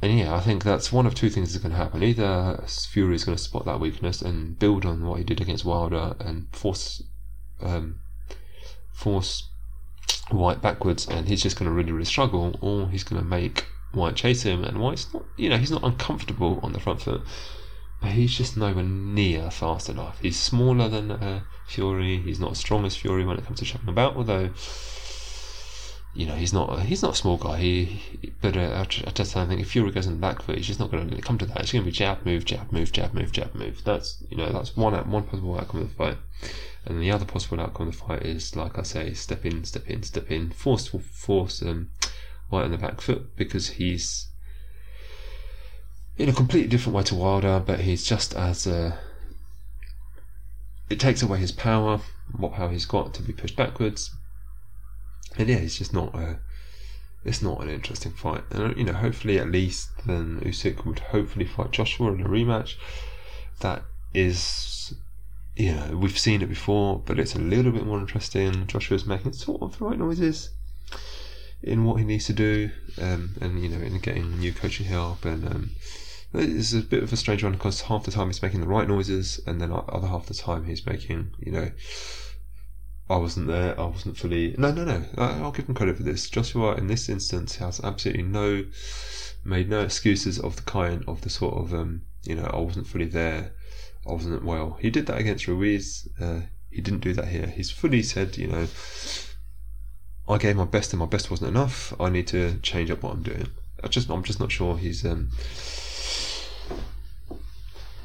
and 0.00 0.18
yeah, 0.18 0.34
I 0.34 0.40
think 0.40 0.62
that's 0.62 0.92
one 0.92 1.06
of 1.06 1.14
two 1.14 1.28
things 1.28 1.56
going 1.56 1.72
to 1.72 1.76
happen. 1.76 2.02
Either 2.02 2.64
Fury 2.90 3.16
is 3.16 3.24
going 3.24 3.36
to 3.36 3.42
spot 3.42 3.64
that 3.64 3.80
weakness 3.80 4.22
and 4.22 4.58
build 4.58 4.86
on 4.86 5.04
what 5.04 5.18
he 5.18 5.24
did 5.24 5.40
against 5.40 5.64
Wilder 5.64 6.14
and 6.20 6.46
force 6.52 7.02
um, 7.60 8.00
force 8.92 9.48
Whyte 10.30 10.60
backwards, 10.60 11.08
and 11.08 11.26
he's 11.26 11.42
just 11.42 11.58
going 11.58 11.68
to 11.68 11.74
really, 11.74 11.92
really 11.92 12.04
struggle, 12.04 12.56
or 12.60 12.88
he's 12.88 13.04
going 13.04 13.20
to 13.20 13.26
make 13.26 13.66
Whyte 13.92 14.14
chase 14.14 14.42
him, 14.42 14.62
and 14.62 14.78
Whyte's 14.78 15.12
not, 15.12 15.24
you 15.36 15.48
know, 15.48 15.56
he's 15.56 15.70
not 15.70 15.82
uncomfortable 15.82 16.60
on 16.62 16.72
the 16.72 16.80
front 16.80 17.00
foot, 17.00 17.22
but 18.00 18.10
he's 18.12 18.36
just 18.36 18.56
nowhere 18.56 18.84
near 18.84 19.50
fast 19.50 19.88
enough. 19.88 20.20
He's 20.20 20.38
smaller 20.38 20.88
than 20.88 21.10
uh, 21.10 21.40
Fury. 21.66 22.18
He's 22.18 22.38
not 22.38 22.52
as 22.52 22.58
strong 22.58 22.84
as 22.84 22.94
Fury 22.94 23.24
when 23.24 23.38
it 23.38 23.46
comes 23.46 23.58
to 23.60 23.64
shoving 23.64 23.88
about, 23.88 24.16
although 24.16 24.50
you 26.18 26.26
know, 26.26 26.34
he's 26.34 26.52
not 26.52 26.80
he's 26.80 27.00
not 27.00 27.12
a 27.12 27.16
small 27.16 27.36
guy. 27.36 27.58
He, 27.58 28.32
but 28.40 28.56
uh, 28.56 28.84
I 29.06 29.10
just 29.12 29.34
don't 29.34 29.46
think 29.46 29.60
if 29.60 29.70
Fury 29.70 29.92
goes 29.92 30.08
on 30.08 30.14
the 30.14 30.18
back 30.18 30.42
foot, 30.42 30.56
he's 30.56 30.66
just 30.66 30.80
not 30.80 30.90
going 30.90 31.08
to 31.08 31.22
come 31.22 31.38
to 31.38 31.46
that. 31.46 31.60
It's 31.60 31.70
going 31.70 31.84
to 31.84 31.90
be 31.90 31.96
jab, 31.96 32.26
move, 32.26 32.44
jab, 32.44 32.72
move, 32.72 32.90
jab, 32.90 33.14
move, 33.14 33.30
jab, 33.30 33.54
move. 33.54 33.84
That's 33.84 34.20
you 34.28 34.36
know 34.36 34.50
that's 34.50 34.76
one 34.76 34.94
one 35.12 35.22
possible 35.22 35.56
outcome 35.56 35.82
of 35.82 35.90
the 35.90 35.94
fight, 35.94 36.18
and 36.84 37.00
the 37.00 37.12
other 37.12 37.24
possible 37.24 37.60
outcome 37.60 37.86
of 37.86 37.92
the 37.96 38.04
fight 38.04 38.22
is 38.26 38.56
like 38.56 38.76
I 38.76 38.82
say, 38.82 39.14
step 39.14 39.46
in, 39.46 39.62
step 39.62 39.88
in, 39.88 40.02
step 40.02 40.28
in, 40.28 40.50
force 40.50 40.88
force 40.88 41.62
um, 41.62 41.90
Whyte 42.50 42.64
on 42.64 42.72
the 42.72 42.78
back 42.78 43.00
foot 43.00 43.36
because 43.36 43.68
he's 43.68 44.26
in 46.16 46.28
a 46.28 46.32
completely 46.32 46.68
different 46.68 46.96
way 46.96 47.04
to 47.04 47.14
Wilder, 47.14 47.62
but 47.64 47.80
he's 47.80 48.02
just 48.02 48.34
as 48.34 48.66
uh, 48.66 48.96
it 50.90 50.98
takes 50.98 51.22
away 51.22 51.38
his 51.38 51.52
power, 51.52 52.00
what 52.36 52.54
power 52.54 52.70
he's 52.70 52.86
got 52.86 53.14
to 53.14 53.22
be 53.22 53.32
pushed 53.32 53.54
backwards 53.54 54.10
and 55.38 55.48
yeah, 55.48 55.56
it's 55.56 55.78
just 55.78 55.94
not 55.94 56.14
a. 56.14 56.38
It's 57.24 57.42
not 57.42 57.60
an 57.62 57.68
interesting 57.68 58.12
fight, 58.12 58.44
and 58.50 58.76
you 58.76 58.84
know, 58.84 58.92
hopefully, 58.92 59.38
at 59.38 59.50
least 59.50 59.90
then 60.06 60.40
Usyk 60.40 60.84
would 60.84 60.98
hopefully 60.98 61.46
fight 61.46 61.72
Joshua 61.72 62.12
in 62.12 62.20
a 62.20 62.28
rematch. 62.28 62.74
That 63.60 63.82
is, 64.14 64.94
you 65.56 65.74
know, 65.74 65.96
we've 65.96 66.18
seen 66.18 66.42
it 66.42 66.48
before, 66.48 67.02
but 67.04 67.18
it's 67.18 67.34
a 67.34 67.40
little 67.40 67.72
bit 67.72 67.86
more 67.86 67.98
interesting. 67.98 68.66
Joshua's 68.66 69.04
making 69.04 69.32
sort 69.32 69.62
of 69.62 69.78
the 69.78 69.84
right 69.84 69.98
noises 69.98 70.50
in 71.60 71.84
what 71.84 71.96
he 71.96 72.04
needs 72.04 72.26
to 72.26 72.32
do, 72.32 72.70
um, 73.00 73.34
and 73.40 73.62
you 73.62 73.68
know, 73.68 73.84
in 73.84 73.98
getting 73.98 74.38
new 74.38 74.52
coaching 74.52 74.86
help, 74.86 75.24
and 75.24 75.46
um, 75.46 75.70
it's 76.34 76.72
a 76.72 76.80
bit 76.80 77.02
of 77.02 77.12
a 77.12 77.16
strange 77.16 77.42
one 77.42 77.52
because 77.52 77.82
half 77.82 78.04
the 78.04 78.12
time 78.12 78.28
he's 78.28 78.42
making 78.42 78.60
the 78.60 78.68
right 78.68 78.88
noises, 78.88 79.40
and 79.46 79.60
then 79.60 79.72
other 79.72 80.06
half 80.06 80.26
the 80.26 80.34
time 80.34 80.64
he's 80.64 80.86
making, 80.86 81.32
you 81.40 81.52
know 81.52 81.70
I 83.10 83.16
wasn't 83.16 83.46
there. 83.46 83.78
I 83.80 83.84
wasn't 83.84 84.18
fully. 84.18 84.54
No, 84.58 84.70
no, 84.70 84.84
no. 84.84 85.04
I'll 85.16 85.50
give 85.50 85.68
him 85.68 85.74
credit 85.74 85.96
for 85.96 86.02
this. 86.02 86.28
Joshua, 86.28 86.74
in 86.74 86.88
this 86.88 87.08
instance, 87.08 87.56
has 87.56 87.80
absolutely 87.80 88.24
no 88.24 88.64
made 89.44 89.68
no 89.68 89.80
excuses 89.80 90.38
of 90.38 90.56
the 90.56 90.62
kind 90.62 91.04
of 91.08 91.22
the 91.22 91.30
sort 91.30 91.54
of 91.54 91.72
um, 91.72 92.02
you 92.24 92.34
know 92.34 92.44
I 92.44 92.58
wasn't 92.58 92.86
fully 92.86 93.06
there. 93.06 93.52
I 94.06 94.12
wasn't 94.12 94.44
well. 94.44 94.76
He 94.80 94.90
did 94.90 95.06
that 95.06 95.18
against 95.18 95.48
Ruiz. 95.48 96.08
Uh, 96.20 96.40
he 96.70 96.82
didn't 96.82 97.00
do 97.00 97.14
that 97.14 97.28
here. 97.28 97.46
He's 97.46 97.70
fully 97.70 98.02
said, 98.02 98.36
you 98.36 98.46
know, 98.46 98.66
I 100.28 100.38
gave 100.38 100.56
my 100.56 100.64
best 100.64 100.92
and 100.92 101.00
my 101.00 101.06
best 101.06 101.30
wasn't 101.30 101.50
enough. 101.50 101.98
I 101.98 102.10
need 102.10 102.26
to 102.28 102.58
change 102.60 102.90
up 102.90 103.02
what 103.02 103.14
I'm 103.14 103.22
doing. 103.22 103.48
I 103.82 103.88
just, 103.88 104.10
I'm 104.10 104.22
just 104.22 104.40
not 104.40 104.52
sure 104.52 104.76
he's. 104.76 105.04
Um, 105.04 105.30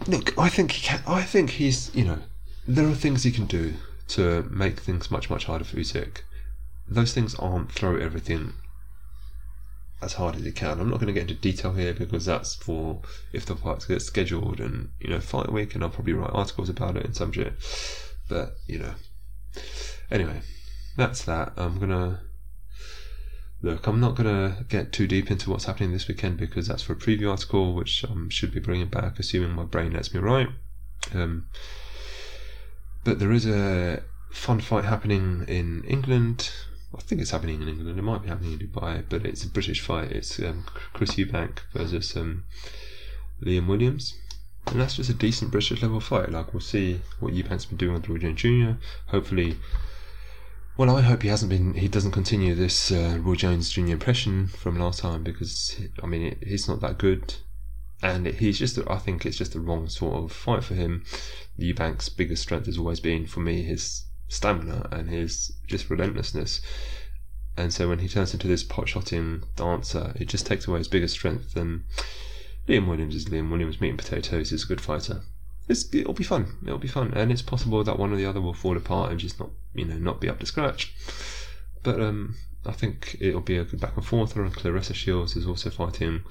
look, 0.07 0.37
I 0.37 0.49
think 0.49 0.71
he 0.71 0.87
can. 0.87 1.01
I 1.05 1.23
think 1.23 1.51
he's. 1.51 1.93
You 1.93 2.05
know, 2.05 2.19
there 2.67 2.87
are 2.87 2.95
things 2.95 3.23
he 3.23 3.31
can 3.31 3.45
do 3.45 3.73
to 4.09 4.43
make 4.43 4.79
things 4.79 5.09
much, 5.09 5.29
much 5.29 5.45
harder 5.45 5.63
for 5.63 5.77
Usyk. 5.77 6.19
Those 6.87 7.13
things 7.13 7.35
aren't 7.35 7.71
throw 7.71 7.95
everything 7.95 8.53
as 10.03 10.13
hard 10.13 10.35
as 10.35 10.43
you 10.43 10.51
can. 10.51 10.79
I'm 10.79 10.89
not 10.89 10.99
going 10.99 11.07
to 11.07 11.13
get 11.13 11.29
into 11.29 11.35
detail 11.35 11.73
here 11.73 11.93
because 11.93 12.25
that's 12.25 12.55
for 12.55 13.01
if 13.31 13.45
the 13.45 13.55
fights 13.55 13.85
get 13.85 14.01
scheduled 14.01 14.59
and 14.59 14.91
you 14.99 15.09
know 15.09 15.19
fight 15.19 15.51
week, 15.51 15.73
and 15.73 15.83
I'll 15.83 15.89
probably 15.89 16.13
write 16.13 16.31
articles 16.33 16.69
about 16.69 16.97
it 16.97 17.05
in 17.05 17.13
some 17.13 17.31
shit. 17.31 17.53
But 18.27 18.57
you 18.67 18.79
know, 18.79 18.93
anyway, 20.11 20.41
that's 20.97 21.23
that. 21.23 21.53
I'm 21.55 21.79
gonna 21.79 22.21
look. 23.61 23.87
I'm 23.87 23.99
not 23.99 24.15
gonna 24.15 24.65
get 24.67 24.91
too 24.91 25.07
deep 25.07 25.31
into 25.31 25.49
what's 25.49 25.65
happening 25.65 25.91
this 25.91 26.07
weekend 26.07 26.37
because 26.37 26.67
that's 26.67 26.83
for 26.83 26.93
a 26.93 26.97
preview 26.97 27.31
article, 27.31 27.73
which 27.73 28.05
I 28.05 28.11
um, 28.11 28.29
should 28.29 28.53
be 28.53 28.59
bringing 28.59 28.87
back, 28.87 29.19
assuming 29.19 29.51
my 29.51 29.63
brain 29.63 29.93
lets 29.93 30.13
me 30.13 30.19
write. 30.19 30.49
Um, 31.13 31.47
but 33.03 33.19
there 33.19 33.31
is 33.31 33.45
a 33.45 34.03
fun 34.31 34.59
fight 34.59 34.85
happening 34.85 35.45
in 35.47 35.83
England. 35.85 36.51
I 36.95 37.01
think 37.01 37.21
it's 37.21 37.31
happening 37.31 37.61
in 37.61 37.67
England. 37.67 37.97
It 37.97 38.01
might 38.01 38.23
be 38.23 38.29
happening 38.29 38.53
in 38.53 38.59
Dubai, 38.59 39.03
but 39.09 39.25
it's 39.25 39.43
a 39.43 39.49
British 39.49 39.81
fight. 39.81 40.11
It's 40.11 40.39
um, 40.39 40.65
Chris 40.93 41.11
Eubank 41.11 41.59
versus 41.73 42.15
um, 42.15 42.43
Liam 43.41 43.67
Williams. 43.67 44.17
And 44.67 44.79
that's 44.79 44.95
just 44.95 45.09
a 45.09 45.13
decent 45.13 45.51
British 45.51 45.81
level 45.81 45.99
fight. 45.99 46.31
Like, 46.31 46.53
we'll 46.53 46.61
see 46.61 47.01
what 47.19 47.33
Eubank's 47.33 47.65
been 47.65 47.77
doing 47.77 47.93
with 47.93 48.07
Roy 48.07 48.19
Jones 48.19 48.41
Jr. 48.41 48.83
Hopefully, 49.07 49.57
well, 50.77 50.95
I 50.95 51.01
hope 51.01 51.23
he 51.23 51.29
hasn't 51.29 51.49
been, 51.49 51.73
he 51.73 51.87
doesn't 51.87 52.11
continue 52.11 52.55
this 52.55 52.91
uh, 52.91 53.17
Roy 53.21 53.35
Jones 53.35 53.71
Jr. 53.71 53.93
impression 53.93 54.47
from 54.47 54.79
last 54.79 54.99
time 54.99 55.23
because, 55.23 55.75
I 56.01 56.05
mean, 56.05 56.21
it, 56.21 56.43
he's 56.43 56.67
not 56.67 56.79
that 56.81 56.97
good 56.97 57.35
and 58.03 58.27
he's 58.27 58.59
just 58.59 58.77
I 58.87 58.97
think 58.97 59.25
it's 59.25 59.37
just 59.37 59.53
the 59.53 59.61
wrong 59.61 59.87
sort 59.87 60.15
of 60.15 60.31
fight 60.31 60.63
for 60.63 60.75
him. 60.75 61.05
Eubank's 61.59 62.09
biggest 62.09 62.43
strength 62.43 62.65
has 62.65 62.77
always 62.77 62.99
been 62.99 63.25
for 63.25 63.39
me 63.39 63.61
his 63.63 64.05
stamina 64.27 64.87
and 64.91 65.09
his 65.09 65.53
just 65.67 65.89
relentlessness. 65.89 66.61
And 67.55 67.71
so 67.71 67.87
when 67.87 67.99
he 67.99 68.07
turns 68.07 68.33
into 68.33 68.47
this 68.47 68.63
pot 68.63 68.89
shotting 68.89 69.43
dancer, 69.55 70.13
it 70.15 70.27
just 70.27 70.45
takes 70.45 70.67
away 70.67 70.79
his 70.79 70.87
biggest 70.87 71.13
strength. 71.13 71.55
And 71.55 71.83
Liam 72.67 72.87
Williams 72.87 73.15
is 73.15 73.25
Liam 73.25 73.51
Williams. 73.51 73.79
Meat 73.79 73.89
and 73.89 73.99
potatoes 73.99 74.51
is 74.51 74.63
a 74.63 74.67
good 74.67 74.81
fighter. 74.81 75.21
It's, 75.67 75.93
it'll 75.93 76.13
be 76.13 76.23
fun. 76.23 76.57
It'll 76.63 76.77
be 76.77 76.87
fun, 76.87 77.13
and 77.13 77.31
it's 77.31 77.41
possible 77.41 77.83
that 77.83 77.99
one 77.99 78.11
or 78.11 78.17
the 78.17 78.25
other 78.25 78.41
will 78.41 78.53
fall 78.53 78.75
apart 78.75 79.11
and 79.11 79.19
just 79.19 79.39
not, 79.39 79.51
you 79.73 79.85
know, 79.85 79.97
not 79.97 80.19
be 80.19 80.29
up 80.29 80.39
to 80.39 80.45
scratch. 80.45 80.93
But 81.83 82.01
um, 82.01 82.35
I 82.65 82.71
think 82.71 83.17
it'll 83.21 83.41
be 83.41 83.57
a 83.57 83.63
good 83.63 83.79
back 83.79 83.95
and 83.95 84.05
forth. 84.05 84.35
And 84.35 84.53
Claressa 84.53 84.95
Shields 84.95 85.35
is 85.35 85.45
also 85.45 85.69
fighting 85.69 86.23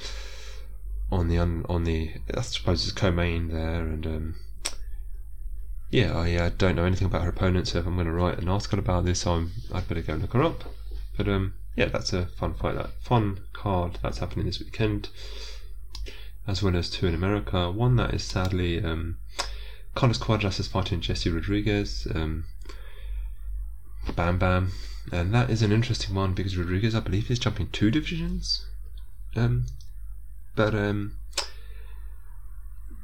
on 1.10 1.28
the 1.28 1.38
on 1.38 1.84
the 1.84 2.14
I 2.34 2.40
suppose 2.40 2.84
it's 2.84 2.92
co-main 2.92 3.48
there, 3.48 3.82
and 3.82 4.06
um, 4.06 4.34
yeah, 5.92 6.16
I 6.16 6.34
uh, 6.36 6.50
don't 6.56 6.74
know 6.74 6.86
anything 6.86 7.06
about 7.06 7.22
her 7.22 7.28
opponent, 7.28 7.68
so 7.68 7.78
if 7.78 7.86
I'm 7.86 7.94
going 7.94 8.06
to 8.06 8.12
write 8.12 8.38
an 8.38 8.48
article 8.48 8.78
about 8.78 9.04
this, 9.04 9.26
I'm 9.26 9.52
I'd 9.72 9.86
better 9.86 10.00
go 10.00 10.14
and 10.14 10.22
look 10.22 10.32
her 10.32 10.42
up. 10.42 10.64
But 11.18 11.28
um, 11.28 11.52
yeah, 11.76 11.86
that's 11.86 12.14
a 12.14 12.26
fun 12.26 12.54
fight, 12.54 12.76
that 12.76 12.90
fun 13.02 13.40
card 13.52 13.98
that's 14.02 14.18
happening 14.18 14.46
this 14.46 14.58
weekend, 14.58 15.10
as 16.46 16.62
well 16.62 16.74
as 16.76 16.88
two 16.88 17.06
in 17.06 17.14
America. 17.14 17.70
One 17.70 17.96
that 17.96 18.14
is 18.14 18.24
sadly 18.24 18.82
um, 18.82 19.18
Carlos 19.94 20.18
Cuadras 20.18 20.58
is 20.58 20.66
fighting 20.66 21.02
Jesse 21.02 21.30
Rodriguez. 21.30 22.08
Um, 22.14 22.44
Bam 24.16 24.38
Bam, 24.38 24.72
and 25.12 25.32
that 25.34 25.50
is 25.50 25.60
an 25.60 25.72
interesting 25.72 26.14
one 26.14 26.32
because 26.32 26.56
Rodriguez, 26.56 26.94
I 26.94 27.00
believe, 27.00 27.30
is 27.30 27.38
jumping 27.38 27.68
two 27.68 27.90
divisions. 27.90 28.66
Um, 29.36 29.66
but 30.56 30.74
um, 30.74 31.18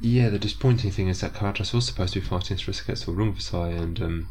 yeah, 0.00 0.28
the 0.28 0.38
disappointing 0.38 0.90
thing 0.90 1.08
is 1.08 1.20
that 1.20 1.34
Cuadras 1.34 1.74
was 1.74 1.86
supposed 1.86 2.14
to 2.14 2.20
be 2.20 2.26
fighting 2.26 2.56
Srisaket 2.56 3.04
Rungvisai, 3.06 3.76
and 3.78 4.00
um, 4.00 4.30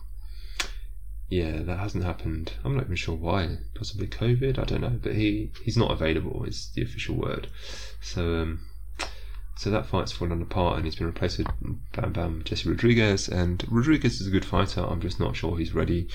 yeah, 1.29 1.61
that 1.61 1.79
hasn't 1.79 2.05
happened. 2.05 2.53
I'm 2.63 2.75
not 2.75 2.85
even 2.85 2.95
sure 2.95 3.15
why. 3.15 3.57
Possibly 3.75 4.07
COVID. 4.07 4.57
I 4.57 4.63
don't 4.63 4.81
know, 4.81 4.99
but 5.01 5.15
he 5.15 5.51
he's 5.63 5.77
not 5.77 5.91
available. 5.91 6.45
Is 6.45 6.71
the 6.73 6.83
official 6.83 7.15
word. 7.15 7.47
So 8.01 8.35
um, 8.35 8.59
so 9.57 9.69
that 9.69 9.87
fight's 9.87 10.13
fallen 10.13 10.41
apart, 10.41 10.77
and 10.77 10.85
he's 10.85 10.95
been 10.95 11.07
replaced 11.07 11.39
with 11.39 11.47
Bam 11.93 12.13
Bam 12.13 12.43
Jesse 12.45 12.69
Rodriguez. 12.69 13.27
And 13.27 13.65
Rodriguez 13.69 14.21
is 14.21 14.27
a 14.27 14.31
good 14.31 14.45
fighter. 14.45 14.85
I'm 14.85 15.01
just 15.01 15.19
not 15.19 15.35
sure 15.35 15.57
he's 15.57 15.73
ready. 15.73 16.07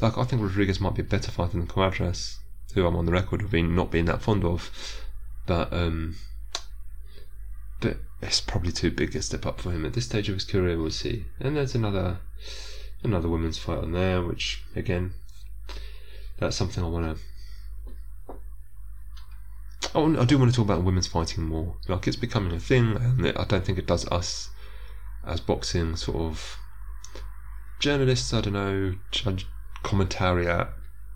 Like 0.00 0.16
I 0.16 0.24
think 0.24 0.40
Rodriguez 0.40 0.80
might 0.80 0.94
be 0.94 1.02
a 1.02 1.04
better 1.04 1.30
fighter 1.30 1.58
than 1.58 1.66
Cuadras, 1.66 2.36
who 2.72 2.86
I'm 2.86 2.96
on 2.96 3.04
the 3.04 3.12
record 3.12 3.42
of 3.42 3.50
being 3.50 3.74
not 3.74 3.90
being 3.90 4.06
that 4.06 4.22
fond 4.22 4.44
of. 4.44 4.70
But 5.46 5.72
um, 5.74 6.16
it's 8.22 8.40
probably 8.40 8.72
too 8.72 8.90
big 8.90 9.14
a 9.16 9.22
step 9.22 9.46
up 9.46 9.60
for 9.60 9.70
him 9.70 9.84
at 9.84 9.92
this 9.92 10.06
stage 10.06 10.28
of 10.28 10.34
his 10.34 10.44
career. 10.44 10.78
We'll 10.78 10.90
see. 10.90 11.26
And 11.40 11.56
there's 11.56 11.74
another 11.74 12.18
another 13.02 13.28
women's 13.28 13.58
fight 13.58 13.78
on 13.78 13.92
there, 13.92 14.22
which 14.22 14.62
again, 14.74 15.12
that's 16.38 16.56
something 16.56 16.82
I 16.82 16.88
want 16.88 17.16
to. 17.16 17.22
I 19.96 20.24
do 20.24 20.38
want 20.38 20.50
to 20.50 20.56
talk 20.56 20.64
about 20.64 20.82
women's 20.82 21.06
fighting 21.06 21.44
more. 21.44 21.76
Like 21.86 22.08
it's 22.08 22.16
becoming 22.16 22.52
a 22.52 22.58
thing, 22.58 22.96
and 22.96 23.26
I 23.38 23.44
don't 23.44 23.64
think 23.64 23.78
it 23.78 23.86
does 23.86 24.08
us 24.08 24.50
as 25.24 25.40
boxing 25.40 25.94
sort 25.96 26.16
of 26.16 26.56
journalists. 27.78 28.32
I 28.34 28.40
don't 28.40 28.54
know, 28.54 28.96
judge, 29.12 29.46
commentariat, 29.84 30.70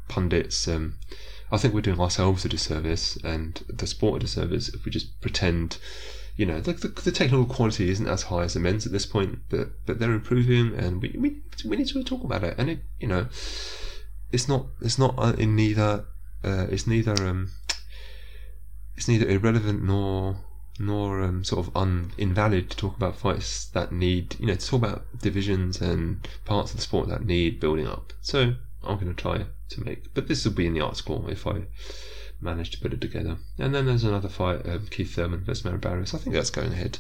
pundits. 0.09 0.69
Um, 0.69 0.99
I 1.51 1.57
think 1.57 1.75
we're 1.75 1.81
doing 1.81 2.01
ourselves 2.01 2.45
a 2.45 2.49
disservice 2.49 3.17
and 3.25 3.65
the 3.69 3.87
sport 3.87 4.19
a 4.19 4.21
disservice 4.21 4.69
if 4.69 4.85
we 4.85 4.93
just 4.93 5.21
pretend. 5.21 5.79
You 6.39 6.47
know, 6.47 6.61
the, 6.61 6.73
the, 6.73 6.89
the 6.89 7.11
technical 7.11 7.45
quality 7.47 7.91
isn't 7.91 8.07
as 8.07 8.23
high 8.23 8.45
as 8.45 8.55
the 8.55 8.61
men's 8.61 8.87
at 8.87 8.93
this 8.93 9.07
point, 9.07 9.41
but 9.49 9.71
but 9.87 9.99
they're 9.99 10.13
improving, 10.13 10.73
and 10.73 11.03
we 11.03 11.13
we, 11.19 11.43
we 11.69 11.77
need 11.77 11.89
to 11.89 12.05
talk 12.05 12.23
about 12.23 12.45
it. 12.45 12.55
And 12.57 12.71
it, 12.71 12.79
you 13.01 13.09
know, 13.09 13.27
it's 14.31 14.49
not 14.49 14.67
it's 14.81 15.01
not 15.01 15.17
uh, 15.19 15.33
in 15.37 15.57
neither 15.57 16.05
uh, 16.45 16.69
it's 16.71 16.87
neither 16.87 17.13
um, 17.27 17.51
it's 18.97 19.09
neither 19.09 19.29
irrelevant 19.29 19.83
nor 19.83 20.37
nor 20.79 21.23
um, 21.23 21.43
sort 21.43 21.67
of 21.67 21.77
un, 21.77 22.13
invalid 22.17 22.71
to 22.71 22.77
talk 22.77 22.97
about 22.97 23.17
fights 23.17 23.67
that 23.71 23.91
need 23.91 24.37
you 24.39 24.47
know 24.47 24.55
to 24.55 24.65
talk 24.65 24.81
about 24.81 25.07
divisions 25.21 25.81
and 25.81 26.29
parts 26.45 26.71
of 26.71 26.77
the 26.77 26.83
sport 26.83 27.09
that 27.09 27.27
need 27.27 27.59
building 27.59 27.89
up. 27.89 28.13
So 28.21 28.55
I'm 28.85 28.95
going 29.01 29.13
to 29.13 29.21
try 29.21 29.47
to 29.71 29.85
make, 29.85 30.15
but 30.15 30.29
this 30.29 30.45
will 30.45 30.53
be 30.53 30.69
in 30.69 30.75
the 30.75 30.83
article 30.83 31.29
if 31.29 31.49
I 31.49 31.63
manage 32.41 32.71
to 32.71 32.81
put 32.81 32.93
it 32.93 33.01
together. 33.01 33.39
And 33.59 33.75
then 33.75 33.87
there's 33.87 34.05
another 34.05 34.29
fight, 34.29 34.67
um, 34.67 34.87
Keith 34.91 35.15
Thurman 35.15 35.45
versus 35.45 35.65
Mario 35.65 35.81
Barrios. 35.81 36.15
I 36.15 36.19
think 36.19 36.35
that's 36.35 36.51
going 36.51 36.73
ahead. 36.73 36.99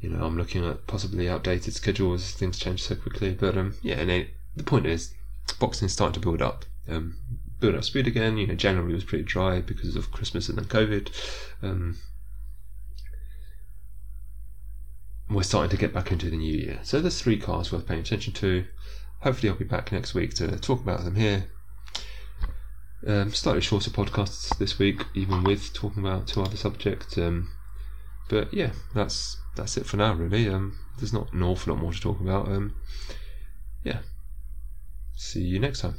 You 0.00 0.08
know, 0.10 0.24
I'm 0.24 0.36
looking 0.36 0.64
at 0.64 0.86
possibly 0.86 1.28
outdated 1.28 1.74
schedules. 1.74 2.32
Things 2.32 2.58
change 2.58 2.82
so 2.82 2.94
quickly, 2.94 3.34
but 3.34 3.56
um, 3.56 3.74
yeah. 3.82 3.96
And 3.96 4.10
it, 4.10 4.28
the 4.56 4.62
point 4.62 4.86
is, 4.86 5.12
boxing 5.58 5.86
is 5.86 5.92
starting 5.92 6.14
to 6.14 6.20
build 6.20 6.40
up. 6.40 6.64
Um, 6.88 7.16
build 7.60 7.74
up 7.74 7.84
speed 7.84 8.06
again. 8.06 8.38
You 8.38 8.46
know, 8.46 8.54
January 8.54 8.94
was 8.94 9.04
pretty 9.04 9.24
dry 9.24 9.60
because 9.60 9.96
of 9.96 10.10
Christmas 10.10 10.48
and 10.48 10.56
then 10.56 10.64
COVID. 10.64 11.10
Um, 11.62 11.98
we're 15.28 15.42
starting 15.42 15.70
to 15.70 15.76
get 15.76 15.92
back 15.92 16.10
into 16.10 16.30
the 16.30 16.36
new 16.36 16.56
year. 16.56 16.80
So 16.82 17.00
there's 17.00 17.20
three 17.20 17.38
cars 17.38 17.70
worth 17.70 17.86
paying 17.86 18.00
attention 18.00 18.32
to. 18.34 18.64
Hopefully, 19.20 19.50
I'll 19.50 19.56
be 19.56 19.64
back 19.64 19.92
next 19.92 20.14
week 20.14 20.34
to 20.34 20.58
talk 20.58 20.80
about 20.80 21.04
them 21.04 21.16
here. 21.16 21.44
Um, 23.06 23.32
slightly 23.32 23.62
shorter 23.62 23.90
podcasts 23.90 24.56
this 24.58 24.78
week, 24.78 25.06
even 25.14 25.42
with 25.42 25.72
talking 25.72 26.04
about 26.04 26.26
two 26.26 26.42
other 26.42 26.56
subjects. 26.56 27.16
Um, 27.16 27.50
but 28.28 28.52
yeah, 28.52 28.72
that's 28.94 29.42
that's 29.56 29.76
it 29.76 29.86
for 29.86 29.96
now. 29.96 30.12
Really, 30.12 30.48
um, 30.48 30.78
there's 30.98 31.12
not 31.12 31.32
an 31.32 31.42
awful 31.42 31.72
lot 31.72 31.82
more 31.82 31.92
to 31.92 32.00
talk 32.00 32.20
about. 32.20 32.48
Um, 32.48 32.76
yeah, 33.82 34.00
see 35.14 35.40
you 35.40 35.58
next 35.58 35.80
time. 35.80 35.96